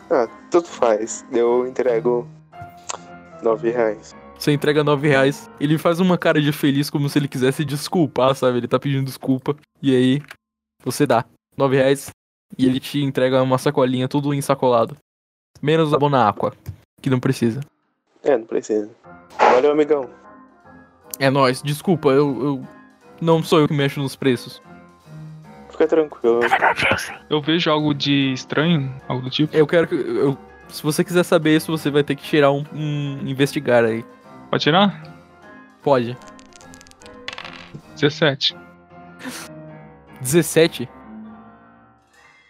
Ah, 0.09 0.27
tudo 0.51 0.67
faz. 0.67 1.25
Eu 1.31 1.67
entrego 1.67 2.27
9 3.43 3.71
reais. 3.71 4.15
Você 4.37 4.51
entrega 4.51 4.83
nove 4.83 5.07
reais. 5.07 5.49
Ele 5.59 5.77
faz 5.79 5.99
uma 5.99 6.17
cara 6.17 6.39
de 6.39 6.51
feliz 6.51 6.89
como 6.91 7.09
se 7.09 7.17
ele 7.17 7.27
quisesse 7.27 7.65
desculpar, 7.65 8.35
sabe? 8.35 8.59
Ele 8.59 8.67
tá 8.67 8.79
pedindo 8.79 9.03
desculpa. 9.03 9.55
E 9.81 9.95
aí, 9.95 10.21
você 10.83 11.07
dá 11.07 11.25
nove 11.57 11.75
reais. 11.75 12.11
E 12.57 12.65
ele 12.65 12.79
te 12.79 13.01
entrega 13.01 13.41
uma 13.41 13.57
sacolinha, 13.57 14.07
tudo 14.07 14.33
ensacolado. 14.33 14.95
Menos 15.61 15.93
a 15.93 15.97
Bona 15.97 16.29
Aqua, 16.29 16.53
que 17.01 17.09
não 17.09 17.19
precisa. 17.19 17.61
É, 18.23 18.37
não 18.37 18.45
precisa. 18.45 18.89
Valeu, 19.37 19.71
amigão. 19.71 20.09
É 21.19 21.29
nóis, 21.29 21.61
desculpa, 21.61 22.09
eu, 22.09 22.43
eu. 22.43 22.63
Não 23.19 23.41
sou 23.41 23.59
eu 23.59 23.67
que 23.67 23.73
mexo 23.73 23.99
nos 23.99 24.15
preços. 24.15 24.61
Fica 25.71 25.87
tranquilo. 25.87 26.39
Eu 27.29 27.41
vejo 27.41 27.69
algo 27.69 27.93
de 27.93 28.33
estranho, 28.33 28.93
algo 29.07 29.23
do 29.23 29.29
tipo. 29.29 29.55
Eu 29.55 29.65
quero 29.65 29.87
que. 29.87 29.95
Eu, 29.95 30.37
se 30.69 30.83
você 30.83 31.03
quiser 31.03 31.23
saber 31.23 31.55
isso, 31.55 31.71
você 31.71 31.89
vai 31.89 32.03
ter 32.03 32.15
que 32.15 32.23
tirar 32.23 32.51
um, 32.51 32.63
um 32.73 33.19
investigar 33.25 33.83
aí. 33.83 34.05
Pode 34.49 34.63
tirar? 34.63 35.03
Pode. 35.81 36.17
17. 37.93 38.55
17. 40.21 40.89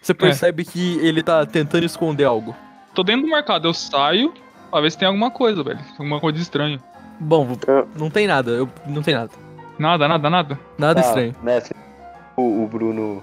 Você 0.07 0.13
percebe 0.13 0.63
que 0.63 0.97
ele 1.05 1.21
tá 1.21 1.45
tentando 1.45 1.83
esconder 1.83 2.23
algo. 2.23 2.55
Tô 2.95 3.03
dentro 3.03 3.23
do 3.23 3.27
mercado, 3.27 3.67
eu 3.67 3.73
saio 3.73 4.33
pra 4.71 4.79
ver 4.79 4.89
se 4.89 4.97
tem 4.97 5.05
alguma 5.05 5.29
coisa, 5.29 5.61
velho. 5.61 5.81
Alguma 5.99 6.17
coisa 6.21 6.39
estranha. 6.39 6.79
Bom, 7.19 7.45
não 7.93 8.09
tem 8.09 8.25
nada, 8.25 8.51
eu, 8.51 8.69
não 8.85 9.01
tem 9.01 9.13
nada. 9.13 9.31
Nada, 9.77 10.07
nada, 10.07 10.29
nada. 10.29 10.59
Nada 10.77 11.01
Tá, 11.01 11.07
estranho. 11.09 11.35
Mestre, 11.43 11.75
o, 12.37 12.63
o 12.63 12.67
Bruno, 12.67 13.21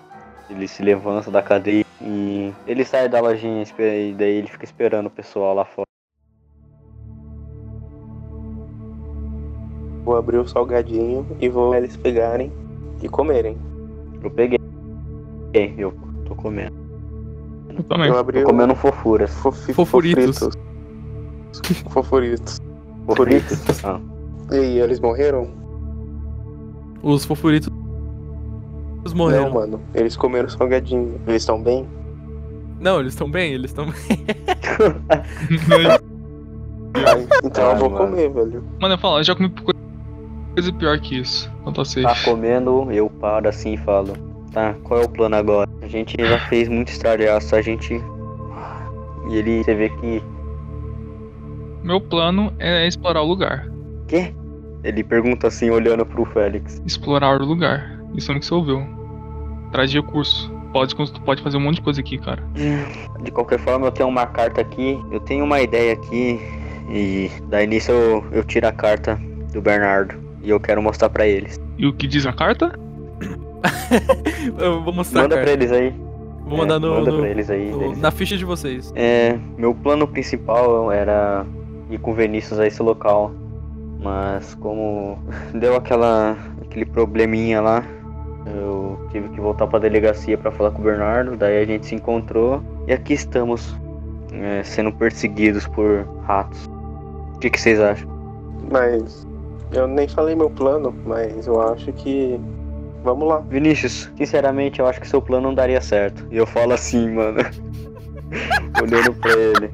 ele 0.50 0.68
se 0.68 0.82
levanta 0.82 1.30
da 1.30 1.40
cadeia 1.40 1.86
e 2.02 2.52
ele 2.66 2.84
sai 2.84 3.08
da 3.08 3.18
lojinha 3.18 3.64
e 3.78 4.12
daí 4.12 4.34
ele 4.34 4.48
fica 4.48 4.66
esperando 4.66 5.06
o 5.06 5.10
pessoal 5.10 5.54
lá 5.54 5.64
fora. 5.64 5.88
Vou 10.04 10.18
abrir 10.18 10.36
o 10.36 10.46
salgadinho 10.46 11.26
e 11.40 11.48
vou 11.48 11.74
eles 11.74 11.96
pegarem 11.96 12.52
e 13.02 13.08
comerem. 13.08 13.56
Eu 14.22 14.30
peguei. 14.30 14.58
Eu 15.78 16.03
comendo. 16.44 16.74
Eu 17.76 17.82
também. 17.84 18.08
Eu 18.08 18.18
abri 18.18 18.42
Tô 18.42 18.48
comendo 18.50 18.74
fofuras. 18.74 19.30
fofi- 19.34 19.72
Fofuritos. 19.72 20.38
fofritos. 20.38 21.82
Fofuritos. 21.92 22.60
Fofuritos? 23.06 23.84
Ah, 23.84 24.00
E 24.52 24.56
aí, 24.56 24.78
eles 24.80 25.00
morreram? 25.00 25.48
Os 27.02 27.24
fofuritos 27.24 27.68
morreram. 29.14 29.44
Não, 29.46 29.54
mano. 29.54 29.80
Eles 29.94 30.16
comeram 30.16 30.48
salgadinho. 30.48 31.20
Eles 31.26 31.42
estão 31.42 31.60
bem? 31.62 31.86
Não, 32.80 33.00
eles 33.00 33.12
estão 33.14 33.30
bem, 33.30 33.52
eles 33.52 33.70
estão 33.70 33.86
bem. 33.86 33.94
Então 37.44 37.70
Ah, 37.70 37.72
eu 37.72 37.76
vou 37.78 37.90
mano. 37.90 38.06
comer, 38.06 38.28
velho. 38.30 38.64
Mano, 38.80 38.94
eu 38.94 38.98
falo, 38.98 39.18
eu 39.18 39.24
já 39.24 39.34
comi 39.34 39.48
co- 39.50 39.72
coisa 40.54 40.72
pior 40.72 40.98
que 41.00 41.18
isso. 41.18 41.50
Quanto 41.64 41.80
a 41.80 41.84
safe. 41.84 42.02
tá 42.02 42.14
comendo, 42.24 42.90
eu 42.92 43.10
paro 43.10 43.48
assim 43.48 43.74
e 43.74 43.76
falo. 43.78 44.12
Tá, 44.52 44.74
qual 44.84 45.00
é 45.00 45.04
o 45.04 45.08
plano 45.08 45.34
agora? 45.36 45.68
A 45.84 45.86
gente 45.86 46.16
já 46.18 46.38
fez 46.48 46.66
muito 46.66 46.88
estralhaço, 46.88 47.54
a 47.54 47.60
gente. 47.60 48.02
E 49.28 49.36
ele, 49.36 49.62
você 49.62 49.74
vê 49.74 49.90
que. 49.90 50.22
Meu 51.82 52.00
plano 52.00 52.54
é 52.58 52.86
explorar 52.88 53.20
o 53.20 53.26
lugar. 53.26 53.70
Quê? 54.08 54.34
Ele 54.82 55.04
pergunta 55.04 55.48
assim, 55.48 55.68
olhando 55.68 56.06
pro 56.06 56.24
Félix. 56.24 56.82
Explorar 56.86 57.38
o 57.38 57.44
lugar. 57.44 58.00
Isso 58.14 58.32
não 58.32 58.40
que 58.40 58.46
você 58.46 58.54
ouviu. 58.54 58.82
Traz 59.72 59.92
recurso. 59.92 60.50
Pode, 60.72 60.94
pode 61.20 61.42
fazer 61.42 61.58
um 61.58 61.60
monte 61.60 61.76
de 61.76 61.82
coisa 61.82 62.00
aqui, 62.00 62.16
cara. 62.16 62.42
De 63.22 63.30
qualquer 63.30 63.58
forma, 63.58 63.86
eu 63.86 63.92
tenho 63.92 64.08
uma 64.08 64.24
carta 64.26 64.62
aqui. 64.62 64.98
Eu 65.12 65.20
tenho 65.20 65.44
uma 65.44 65.60
ideia 65.60 65.92
aqui. 65.92 66.40
E 66.88 67.30
daí 67.50 67.66
nisso 67.66 67.92
eu, 67.92 68.24
eu 68.32 68.42
tiro 68.42 68.66
a 68.66 68.72
carta 68.72 69.20
do 69.52 69.60
Bernardo. 69.60 70.14
E 70.42 70.48
eu 70.48 70.58
quero 70.58 70.82
mostrar 70.82 71.10
pra 71.10 71.26
eles. 71.26 71.60
E 71.76 71.86
o 71.86 71.92
que 71.92 72.06
diz 72.06 72.24
a 72.24 72.32
carta? 72.32 72.72
Eu 74.58 74.82
vou 74.82 74.92
mostrar, 74.92 75.22
Manda 75.22 75.34
cara. 75.36 75.44
pra 75.46 75.52
eles 75.54 75.72
aí. 75.72 75.94
Vou 76.46 76.58
mandar 76.58 76.76
É, 76.76 76.78
no, 76.78 76.90
Manda 76.94 77.10
no- 77.10 77.18
pra 77.20 77.28
eles 77.28 77.50
aí. 77.50 77.70
no- 77.70 77.96
na 77.96 78.10
ficha 78.10 78.36
de 78.36 78.44
vocês. 78.44 78.92
É, 78.94 79.38
meu 79.56 79.74
plano 79.74 80.06
principal 80.06 80.92
era 80.92 81.44
ir 81.90 81.98
com 81.98 82.10
o 82.10 82.14
Vinícius 82.14 82.58
a 82.60 82.66
esse 82.66 82.82
local. 82.82 83.32
Mas 84.02 84.54
como 84.56 85.18
deu 85.54 85.76
aquela 85.76 86.36
aquele 86.62 86.84
probleminha 86.84 87.60
lá, 87.62 87.82
eu 88.54 88.98
tive 89.10 89.28
que 89.30 89.40
voltar 89.40 89.66
pra 89.66 89.78
delegacia 89.78 90.36
pra 90.36 90.50
falar 90.50 90.70
com 90.72 90.80
o 90.82 90.84
Bernardo, 90.84 91.36
daí 91.36 91.62
a 91.62 91.64
gente 91.66 91.86
se 91.86 91.94
encontrou 91.94 92.60
e 92.86 92.92
aqui 92.92 93.14
estamos 93.14 93.74
é, 94.32 94.62
sendo 94.62 94.92
perseguidos 94.92 95.66
por 95.68 96.06
ratos. 96.26 96.68
O 97.34 97.38
que, 97.38 97.48
que 97.48 97.58
vocês 97.60 97.80
acham? 97.80 98.08
Mas 98.70 99.26
eu 99.72 99.86
nem 99.86 100.06
falei 100.08 100.34
meu 100.34 100.50
plano, 100.50 100.94
mas 101.06 101.46
eu 101.46 101.60
acho 101.62 101.90
que. 101.94 102.38
Vamos 103.04 103.28
lá. 103.28 103.38
Vinícius, 103.40 104.10
sinceramente 104.16 104.80
eu 104.80 104.86
acho 104.86 105.00
que 105.00 105.06
seu 105.06 105.20
plano 105.20 105.48
não 105.48 105.54
daria 105.54 105.80
certo. 105.80 106.26
E 106.30 106.36
eu 106.38 106.46
falo 106.46 106.72
assim, 106.72 107.10
mano. 107.10 107.38
Olhando 108.82 109.12
pra 109.14 109.32
ele. 109.32 109.70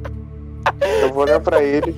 Eu 1.03 1.13
vou 1.13 1.23
olhar 1.23 1.41
pra 1.41 1.63
ele. 1.63 1.95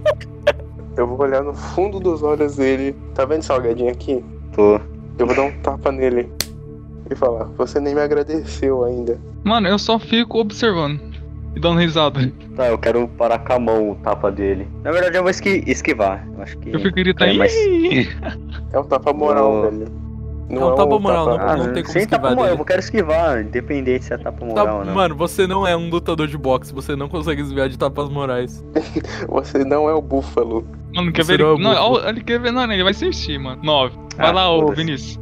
Eu 0.96 1.06
vou 1.06 1.18
olhar 1.22 1.42
no 1.42 1.54
fundo 1.54 1.98
dos 1.98 2.22
olhos 2.22 2.56
dele. 2.56 2.94
Tá 3.14 3.24
vendo 3.24 3.42
salgadinho 3.42 3.90
aqui? 3.90 4.22
Tô. 4.54 4.78
Eu 5.18 5.26
vou 5.26 5.34
dar 5.34 5.42
um 5.42 5.52
tapa 5.62 5.90
nele. 5.90 6.30
E 7.10 7.14
falar, 7.16 7.44
você 7.56 7.80
nem 7.80 7.94
me 7.94 8.00
agradeceu 8.00 8.84
ainda. 8.84 9.18
Mano, 9.42 9.68
eu 9.68 9.78
só 9.78 9.98
fico 9.98 10.38
observando. 10.38 11.00
E 11.56 11.60
dando 11.60 11.80
risada. 11.80 12.32
Tá, 12.56 12.68
eu 12.68 12.78
quero 12.78 13.06
parar 13.08 13.38
com 13.40 13.52
a 13.52 13.58
mão 13.58 13.90
o 13.90 13.94
tapa 13.96 14.30
dele. 14.30 14.66
Na 14.82 14.90
verdade 14.92 15.16
eu 15.16 15.22
vou 15.22 15.30
esqui- 15.30 15.64
esquivar. 15.66 16.26
Eu 16.36 16.42
acho 16.42 16.56
que. 16.58 16.70
Eu 16.70 16.80
fico 16.80 16.94
gritando. 16.94 17.30
É, 17.30 17.34
mas-! 17.34 17.54
É 18.72 18.78
um 18.78 18.84
tapa 18.84 19.12
moral, 19.12 19.52
Não. 19.54 19.62
velho. 19.70 20.01
É 20.50 20.54
um 20.64 20.74
tapa 20.74 20.98
moral, 20.98 21.26
tapa- 21.38 21.56
não- 21.56 21.64
Ah, 21.64 21.68
tem 21.68 21.82
como 21.82 21.92
sem 21.92 22.02
esquivar 22.02 22.08
tapa 22.20 22.34
moral, 22.34 22.44
dele. 22.50 22.60
eu 22.60 22.64
quero 22.66 22.80
esquivar, 22.80 23.40
independente 23.40 24.04
se 24.04 24.12
é 24.12 24.18
tapa 24.18 24.38
Tá, 24.40 24.44
moral 24.46 24.78
ou 24.80 24.84
não. 24.84 24.94
mano, 24.94 25.16
você 25.16 25.46
não 25.46 25.66
é 25.66 25.74
um 25.76 25.88
lutador 25.88 26.26
de 26.26 26.36
boxe, 26.36 26.74
você 26.74 26.94
não 26.94 27.08
consegue 27.08 27.42
desviar 27.42 27.68
de 27.68 27.78
tapas 27.78 28.08
morais. 28.10 28.62
Você 29.28 29.64
não 29.64 29.88
é 29.88 29.94
o 29.94 30.02
búfalo. 30.02 30.66
Mano, 30.94 31.10
quer 31.12 31.24
Você 31.24 31.36
ver? 31.38 31.42
não 31.42 31.50
é 31.50 31.54
Ele... 31.54 31.62
Não, 31.62 31.92
ó, 31.92 32.08
ele 32.08 32.20
quer 32.22 32.38
ver, 32.38 32.52
não, 32.52 32.70
ele 32.70 32.82
vai 32.82 32.90
assistir, 32.92 33.38
mano. 33.38 33.62
9. 33.62 33.96
Vai 34.16 34.26
Ah, 34.28 34.32
lá, 34.32 34.50
ô. 34.50 34.72
Vinícius. 34.72 35.18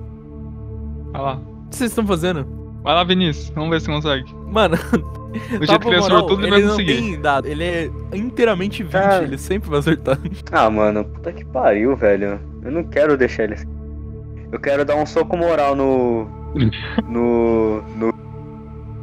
Vai 1.12 1.22
lá. 1.22 1.34
O 1.34 1.68
que 1.70 1.76
vocês 1.76 1.90
estão 1.92 2.06
fazendo? 2.06 2.44
Vai 2.82 2.94
lá, 2.94 3.04
Vinícius. 3.04 3.50
Vamos 3.50 3.70
ver 3.70 3.80
se 3.80 3.86
consegue. 3.86 4.24
Mano, 4.50 4.76
Do 5.30 5.58
jeito 5.64 5.66
tapa 5.66 5.78
que 5.84 5.88
ele 5.90 5.96
é 5.96 6.02
sortudo, 6.02 6.40
ele 6.40 6.46
ele 6.46 6.50
vai 6.50 6.60
não 6.62 6.70
conseguir. 6.70 6.96
tem 6.96 7.20
dado, 7.20 7.46
ele 7.46 7.62
é 7.62 7.90
inteiramente 8.14 8.82
20, 8.82 8.94
Ah. 8.96 9.22
ele 9.22 9.38
sempre 9.38 9.70
vai 9.70 9.78
acertar. 9.78 10.18
Ah, 10.50 10.68
mano, 10.68 11.04
puta 11.04 11.30
que 11.32 11.44
pariu, 11.44 11.94
velho. 11.94 12.40
Eu 12.64 12.72
não 12.72 12.82
quero 12.82 13.16
deixar 13.16 13.44
ele 13.44 13.54
assim. 13.54 13.68
Eu 14.52 14.58
quero 14.60 14.84
dar 14.84 14.96
um 14.96 15.06
soco 15.06 15.36
moral 15.36 15.74
no. 15.76 16.26
no. 17.08 17.82
no. 17.96 18.14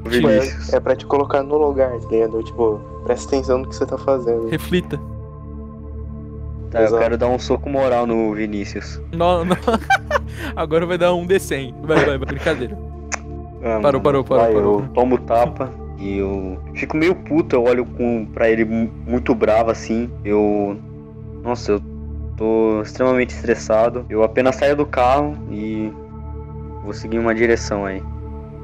Vinícius. 0.05 0.71
é, 0.73 0.77
é 0.77 0.79
pra 0.79 0.95
te 0.95 1.05
colocar 1.05 1.43
no 1.43 1.57
lugar, 1.57 1.91
tá 1.99 2.07
ligado? 2.09 2.41
Tipo, 2.43 2.79
presta 3.03 3.27
atenção 3.35 3.57
no 3.59 3.67
que 3.67 3.75
você 3.75 3.85
tá 3.85 3.97
fazendo. 3.97 4.47
Reflita. 4.47 4.97
Tá, 6.71 6.79
eu 6.79 6.85
exato. 6.85 7.01
quero 7.01 7.17
dar 7.17 7.27
um 7.27 7.39
soco 7.39 7.69
moral 7.69 8.05
no 8.05 8.33
Vinícius. 8.33 9.01
Não, 9.13 9.43
não. 9.45 9.55
Agora 10.55 10.85
vai 10.85 10.97
dar 10.97 11.13
um 11.13 11.25
D100. 11.27 11.73
Vai, 11.83 11.97
vai, 11.97 12.05
vai, 12.05 12.17
brincadeira. 12.19 12.77
Ah, 13.63 13.79
Parou, 13.81 13.99
parou, 14.01 14.23
parou, 14.23 14.43
vai, 14.45 14.53
parou. 14.53 14.79
Eu 14.81 14.87
tomo 14.89 15.17
tapa 15.19 15.71
e 15.97 16.17
eu 16.17 16.57
fico 16.75 16.95
meio 16.95 17.15
puto, 17.15 17.55
eu 17.55 17.63
olho 17.63 17.85
com, 17.85 18.25
pra 18.33 18.49
ele 18.49 18.63
mu- 18.63 18.89
muito 19.05 19.33
bravo 19.35 19.71
assim. 19.71 20.09
Eu. 20.23 20.77
Nossa, 21.43 21.73
eu 21.73 21.81
tô 22.37 22.81
extremamente 22.81 23.31
estressado. 23.31 24.05
Eu 24.09 24.23
apenas 24.23 24.55
saio 24.55 24.75
do 24.75 24.85
carro 24.85 25.35
e 25.51 25.91
vou 26.83 26.93
seguir 26.93 27.19
uma 27.19 27.33
direção 27.35 27.85
aí. 27.85 28.01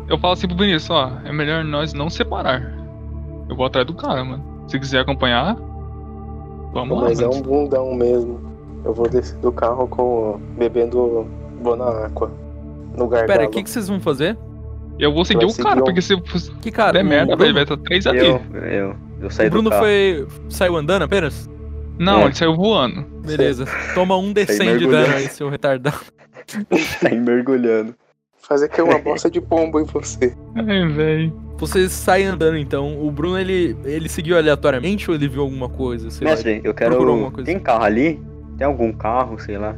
Eu 0.07 0.17
falo 0.17 0.33
assim 0.33 0.47
pro 0.47 0.55
Vinícius, 0.57 0.89
ó, 0.89 1.11
é 1.25 1.31
melhor 1.33 1.63
nós 1.63 1.93
não 1.93 2.09
separar. 2.09 2.77
Eu 3.49 3.55
vou 3.55 3.65
atrás 3.65 3.85
do 3.87 3.93
cara, 3.93 4.23
mano. 4.23 4.43
Se 4.67 4.79
quiser 4.79 4.99
acompanhar, 4.99 5.55
vamos 6.73 6.97
lá. 6.97 7.03
Mas 7.09 7.19
é 7.19 7.25
mano. 7.27 7.37
um 7.37 7.41
bundão 7.41 7.93
mesmo. 7.95 8.39
Eu 8.85 8.93
vou 8.93 9.07
descer 9.09 9.37
do 9.39 9.51
carro 9.51 9.87
com. 9.87 10.39
bebendo 10.57 11.25
Bona 11.61 12.05
Aqua. 12.05 12.31
No 12.97 13.07
gargalo. 13.07 13.27
Pera, 13.39 13.47
o 13.47 13.49
que, 13.49 13.63
que 13.63 13.69
vocês 13.69 13.87
vão 13.87 13.99
fazer? 13.99 14.37
Eu 14.99 15.11
vou 15.13 15.25
seguir 15.25 15.45
o 15.45 15.55
cara, 15.55 15.81
um- 15.81 15.85
porque 15.85 16.01
se 16.01 16.15
Que 16.61 16.69
cara? 16.71 16.93
der 16.93 17.03
o 17.03 17.07
merda, 17.07 17.35
Bruno, 17.35 17.41
velho, 17.41 17.53
vai 17.53 17.63
estar 17.63 17.77
3 17.77 18.05
ali. 18.07 18.19
Eu, 18.27 18.41
eu, 18.61 18.95
eu 19.21 19.29
saí 19.29 19.47
o 19.47 19.49
Bruno 19.49 19.69
do 19.69 19.69
carro. 19.71 19.83
foi. 19.83 20.27
saiu 20.49 20.75
andando 20.75 21.01
apenas? 21.03 21.49
Não, 21.97 22.19
É. 22.21 22.25
ele 22.25 22.35
saiu 22.35 22.55
voando. 22.55 23.05
Beleza. 23.25 23.65
Toma 23.95 24.17
um 24.17 24.33
D100 24.33 24.57
de 24.57 24.65
mergulhando. 24.65 24.91
dano 25.05 25.15
aí, 25.15 25.27
seu 25.29 25.49
retardado. 25.49 25.99
Saí 26.99 27.19
mergulhando. 27.19 27.95
Fazer 28.41 28.67
que 28.67 28.81
é 28.81 28.83
uma 28.83 28.99
bosta 28.99 29.29
de 29.31 29.39
pombo 29.39 29.79
em 29.79 29.85
você. 29.85 30.35
Ai, 30.55 30.87
velho. 30.89 31.33
Vocês 31.57 31.91
saem 31.93 32.25
andando 32.25 32.57
então. 32.57 32.99
O 33.01 33.09
Bruno 33.09 33.39
ele, 33.39 33.75
ele 33.85 34.09
seguiu 34.09 34.37
aleatoriamente 34.37 35.09
ou 35.09 35.15
ele 35.15 35.29
viu 35.29 35.43
alguma 35.43 35.69
coisa? 35.69 36.09
Sei 36.11 36.27
lá? 36.27 36.33
Mestre, 36.33 36.59
eu 36.63 36.73
procurou 36.73 37.07
alguma 37.13 37.21
quero. 37.31 37.31
coisa. 37.35 37.45
Tem 37.45 37.59
carro 37.59 37.83
ali? 37.85 38.21
Tem 38.57 38.67
algum 38.67 38.91
carro, 38.91 39.39
sei 39.39 39.57
lá? 39.57 39.75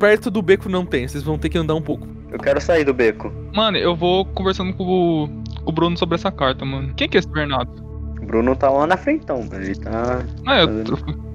Perto 0.00 0.30
do 0.30 0.42
beco 0.42 0.68
não 0.68 0.84
tem, 0.84 1.06
vocês 1.06 1.22
vão 1.22 1.38
ter 1.38 1.48
que 1.48 1.58
andar 1.58 1.74
um 1.76 1.82
pouco. 1.82 2.06
Eu 2.30 2.38
quero 2.38 2.60
sair 2.60 2.84
do 2.84 2.92
beco. 2.92 3.32
Mano, 3.54 3.76
eu 3.78 3.94
vou 3.96 4.24
conversando 4.24 4.72
com 4.74 4.84
o, 4.84 5.28
o 5.64 5.72
Bruno 5.72 5.96
sobre 5.96 6.16
essa 6.16 6.30
carta, 6.32 6.64
mano. 6.64 6.92
Quem 6.96 7.08
que 7.08 7.16
é 7.16 7.20
esse 7.20 7.28
Bernardo? 7.28 7.70
O 8.20 8.26
Bruno 8.26 8.54
tá 8.56 8.68
lá 8.68 8.86
na 8.86 8.96
frentão, 8.96 9.42
mano. 9.44 9.62
Ele 9.64 9.74
tá. 9.76 10.24
Ah, 10.44 10.60
eu. 10.62 10.68
Fazendo- 10.68 11.27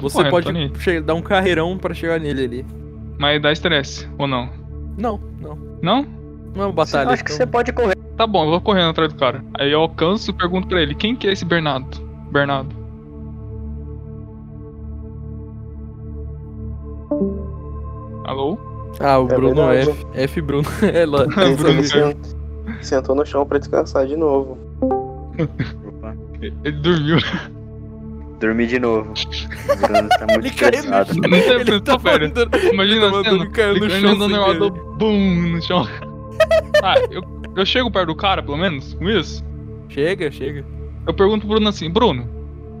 Você 0.00 0.16
Correto, 0.16 0.30
pode 0.30 0.46
Tony. 0.46 0.72
che- 0.78 1.00
dar 1.00 1.14
um 1.14 1.22
carreirão 1.22 1.76
pra 1.78 1.92
chegar 1.94 2.18
nele 2.20 2.44
ali. 2.44 2.66
Mas 3.18 3.40
dá 3.42 3.52
estresse, 3.52 4.08
ou 4.18 4.26
não? 4.26 4.48
Não, 4.96 5.20
não. 5.40 5.58
Não? 5.82 6.06
Não 6.54 6.62
é 6.62 6.66
uma 6.66 6.72
batalha. 6.72 7.10
Acho 7.10 7.24
que 7.24 7.32
então- 7.32 7.36
você 7.44 7.46
pode 7.50 7.72
correr. 7.72 7.96
Tá 8.16 8.26
bom, 8.26 8.44
eu 8.44 8.50
vou 8.50 8.60
correndo 8.60 8.90
atrás 8.90 9.12
do 9.12 9.18
cara. 9.18 9.42
Aí 9.58 9.70
eu 9.72 9.80
alcanço 9.80 10.30
e 10.30 10.34
pergunto 10.34 10.66
pra 10.68 10.80
ele, 10.80 10.94
quem 10.94 11.14
que 11.14 11.26
é 11.28 11.32
esse 11.32 11.44
Bernardo? 11.44 12.00
Bernardo. 12.30 12.74
Alô? 18.24 18.58
Ah, 19.00 19.18
o 19.18 19.28
É 19.28 19.34
Bruno 19.34 19.66
verdade. 19.66 19.90
F. 19.90 20.06
F 20.14 20.40
Bruno. 20.42 20.68
É 20.92 21.06
lá. 21.06 21.24
Bruno. 21.56 21.82
sent- 21.84 22.36
sentou 22.82 23.14
no 23.14 23.24
chão 23.24 23.46
pra 23.46 23.58
descansar 23.58 24.06
de 24.06 24.16
novo. 24.16 24.58
Opa. 24.82 26.14
Ele 26.40 26.72
dormiu. 26.78 27.18
Dormir 28.40 28.66
de 28.66 28.78
novo. 28.80 29.12
O 29.12 29.76
Bruno 29.76 30.08
tá 30.08 30.26
muito 30.26 30.46
Ele 30.46 30.50
caiu 30.50 30.82
no 30.84 31.04
tem 31.04 31.40
Ele 31.40 31.54
ele 31.60 31.80
tá 31.80 31.98
mandando- 31.98 32.72
Imagina 32.72 32.96
ele 32.96 33.00
tá 33.00 33.10
mandando 33.10 33.50
cair 33.50 33.78
no 33.78 33.84
Ele 33.86 34.00
chão 34.00 34.70
bum 34.98 35.18
no 35.52 35.62
chão. 35.62 35.86
Ah, 36.82 36.94
eu, 37.10 37.22
eu 37.54 37.66
chego 37.66 37.90
perto 37.90 38.06
do 38.06 38.16
cara, 38.16 38.42
pelo 38.42 38.56
menos, 38.56 38.94
com 38.94 39.06
isso. 39.10 39.44
Chega, 39.90 40.30
chega. 40.30 40.64
Eu 41.06 41.12
pergunto 41.12 41.40
pro 41.46 41.56
Bruno 41.56 41.68
assim, 41.68 41.90
Bruno, 41.90 42.26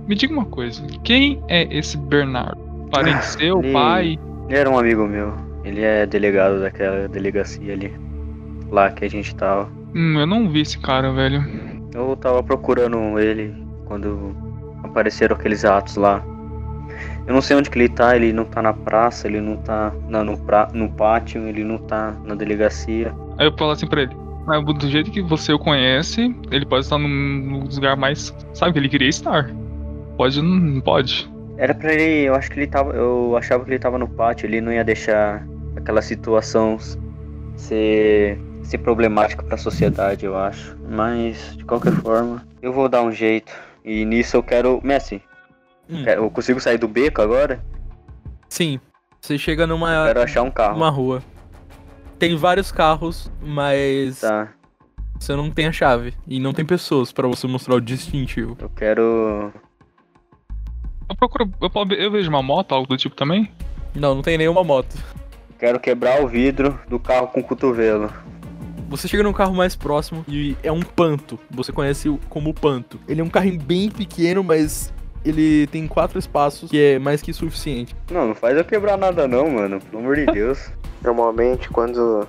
me 0.08 0.14
diga 0.14 0.32
uma 0.32 0.46
coisa. 0.46 0.82
Quem 1.04 1.42
é 1.48 1.68
esse 1.76 1.98
Bernardo? 1.98 2.58
Parente 2.90 3.22
seu, 3.26 3.62
ele- 3.62 3.72
pai? 3.72 4.18
Ele 4.48 4.58
era 4.58 4.70
um 4.70 4.78
amigo 4.78 5.06
meu. 5.06 5.34
Ele 5.62 5.82
é 5.82 6.06
delegado 6.06 6.60
daquela 6.60 7.06
delegacia 7.06 7.74
ali. 7.74 7.92
Lá 8.70 8.90
que 8.90 9.04
a 9.04 9.10
gente 9.10 9.34
tava. 9.34 9.68
Hum, 9.94 10.18
eu 10.18 10.26
não 10.26 10.48
vi 10.48 10.62
esse 10.62 10.78
cara, 10.78 11.12
velho. 11.12 11.44
Eu 11.92 12.16
tava 12.16 12.42
procurando 12.42 13.18
ele 13.18 13.54
quando 13.84 14.34
apareceram 14.90 15.36
aqueles 15.36 15.64
atos 15.64 15.96
lá. 15.96 16.22
Eu 17.26 17.34
não 17.34 17.40
sei 17.42 17.56
onde 17.56 17.70
que 17.70 17.78
ele 17.78 17.88
tá, 17.88 18.16
ele 18.16 18.32
não 18.32 18.44
tá 18.44 18.60
na 18.60 18.72
praça, 18.72 19.28
ele 19.28 19.40
não 19.40 19.56
tá 19.56 19.92
na- 20.08 20.24
no, 20.24 20.36
pra, 20.38 20.68
no 20.72 20.88
pátio, 20.90 21.46
ele 21.46 21.62
não 21.64 21.78
tá 21.78 22.14
na 22.24 22.34
delegacia. 22.34 23.14
Aí 23.38 23.46
eu 23.46 23.56
falo 23.56 23.70
assim 23.70 23.86
pra 23.86 24.02
ele. 24.02 24.16
"Ah, 24.48 24.58
do 24.60 24.88
jeito 24.88 25.10
que 25.10 25.22
você 25.22 25.52
o 25.52 25.58
conhece, 25.58 26.34
ele 26.50 26.66
pode 26.66 26.84
estar 26.84 26.98
num, 26.98 27.08
num 27.08 27.64
lugar 27.72 27.96
mais. 27.96 28.34
Sabe 28.52 28.72
que 28.72 28.78
ele 28.78 28.88
queria 28.88 29.08
estar. 29.08 29.50
Pode, 30.16 30.42
não 30.42 30.80
pode. 30.80 31.30
Era 31.56 31.74
pra 31.74 31.92
ele, 31.92 32.26
eu 32.28 32.34
acho 32.34 32.50
que 32.50 32.58
ele 32.58 32.66
tava. 32.66 32.92
Eu 32.94 33.36
achava 33.36 33.64
que 33.64 33.70
ele 33.70 33.78
tava 33.78 33.98
no 33.98 34.08
pátio, 34.08 34.46
ele 34.46 34.60
não 34.60 34.72
ia 34.72 34.82
deixar 34.82 35.46
aquela 35.76 36.02
situação 36.02 36.78
ser, 37.54 38.38
ser 38.62 38.78
problemática 38.78 39.42
pra 39.42 39.56
sociedade, 39.56 40.24
eu 40.24 40.36
acho. 40.36 40.76
Mas, 40.88 41.54
de 41.56 41.64
qualquer 41.64 41.92
forma, 41.92 42.42
eu 42.62 42.72
vou 42.72 42.88
dar 42.88 43.02
um 43.02 43.12
jeito. 43.12 43.52
E 43.84 44.04
nisso 44.04 44.36
eu 44.36 44.42
quero. 44.42 44.80
Messi, 44.82 45.22
Hum. 45.88 46.04
eu 46.04 46.30
consigo 46.30 46.60
sair 46.60 46.78
do 46.78 46.86
beco 46.88 47.20
agora? 47.20 47.62
Sim. 48.48 48.78
Você 49.20 49.36
chega 49.36 49.64
Eu 49.64 49.66
numa, 49.68 50.06
quero 50.06 50.22
achar 50.22 50.42
um 50.42 50.50
carro. 50.50 50.74
numa 50.74 50.90
rua. 50.90 51.22
Tem 52.18 52.36
vários 52.36 52.70
carros, 52.70 53.30
mas 53.40 54.20
Tá. 54.20 54.48
você 55.18 55.34
não 55.34 55.50
tem 55.50 55.66
a 55.66 55.72
chave. 55.72 56.14
E 56.26 56.38
não 56.38 56.52
tem 56.52 56.64
pessoas 56.64 57.12
pra 57.12 57.26
você 57.28 57.46
mostrar 57.46 57.74
o 57.74 57.80
distintivo. 57.80 58.56
Eu 58.60 58.68
quero. 58.70 59.52
Eu 61.08 61.16
procuro. 61.16 61.50
Eu, 61.60 61.96
eu 61.96 62.10
vejo 62.10 62.28
uma 62.28 62.42
moto, 62.42 62.72
algo 62.72 62.86
do 62.88 62.96
tipo 62.96 63.14
também. 63.16 63.50
Não, 63.94 64.14
não 64.14 64.22
tem 64.22 64.38
nenhuma 64.38 64.62
moto. 64.62 64.96
Quero 65.58 65.80
quebrar 65.80 66.22
o 66.22 66.28
vidro 66.28 66.78
do 66.88 66.98
carro 66.98 67.26
com 67.28 67.40
o 67.40 67.44
cotovelo. 67.44 68.10
Você 68.90 69.06
chega 69.08 69.22
num 69.22 69.32
carro 69.32 69.54
mais 69.54 69.74
próximo 69.76 70.24
e 70.28 70.56
é 70.64 70.70
um 70.72 70.80
panto. 70.80 71.38
Você 71.50 71.70
conhece 71.72 72.08
o- 72.08 72.18
como 72.28 72.52
panto. 72.52 72.98
Ele 73.08 73.20
é 73.20 73.24
um 73.24 73.30
carrinho 73.30 73.60
bem 73.60 73.88
pequeno, 73.88 74.42
mas 74.42 74.92
ele 75.24 75.66
tem 75.68 75.86
quatro 75.86 76.18
espaços, 76.18 76.68
que 76.70 76.78
é 76.78 76.98
mais 76.98 77.22
que 77.22 77.32
suficiente. 77.32 77.94
Não, 78.10 78.26
não 78.28 78.34
faz 78.34 78.56
eu 78.58 78.64
quebrar 78.64 78.98
nada 78.98 79.28
não, 79.28 79.48
mano. 79.48 79.80
Pelo 79.80 79.98
amor 80.02 80.16
de 80.16 80.26
Deus. 80.34 80.70
Normalmente, 81.04 81.70
quando 81.70 82.26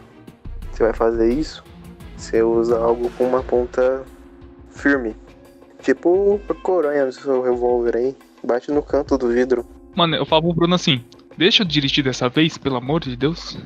você 0.72 0.84
vai 0.84 0.94
fazer 0.94 1.34
isso, 1.34 1.64
você 2.16 2.44
usa 2.44 2.78
algo 2.78 3.10
com 3.18 3.24
uma 3.26 3.42
ponta 3.42 4.04
firme. 4.70 5.16
Tipo 5.82 6.40
a 6.48 6.54
coronha 6.54 7.08
do 7.08 7.12
seu 7.12 7.42
revólver 7.42 7.98
aí. 7.98 8.16
Bate 8.44 8.72
no 8.72 8.84
canto 8.84 9.18
do 9.18 9.30
vidro. 9.30 9.66
Mano, 9.96 10.16
eu 10.16 10.26
falo 10.28 10.44
pro 10.44 10.54
Bruno 10.54 10.76
assim: 10.76 11.04
Deixa 11.38 11.64
eu 11.64 11.68
dirigir 11.68 12.04
dessa 12.04 12.30
vez, 12.30 12.58
pelo 12.58 12.76
amor 12.78 13.02
de 13.02 13.16
Deus. 13.16 13.58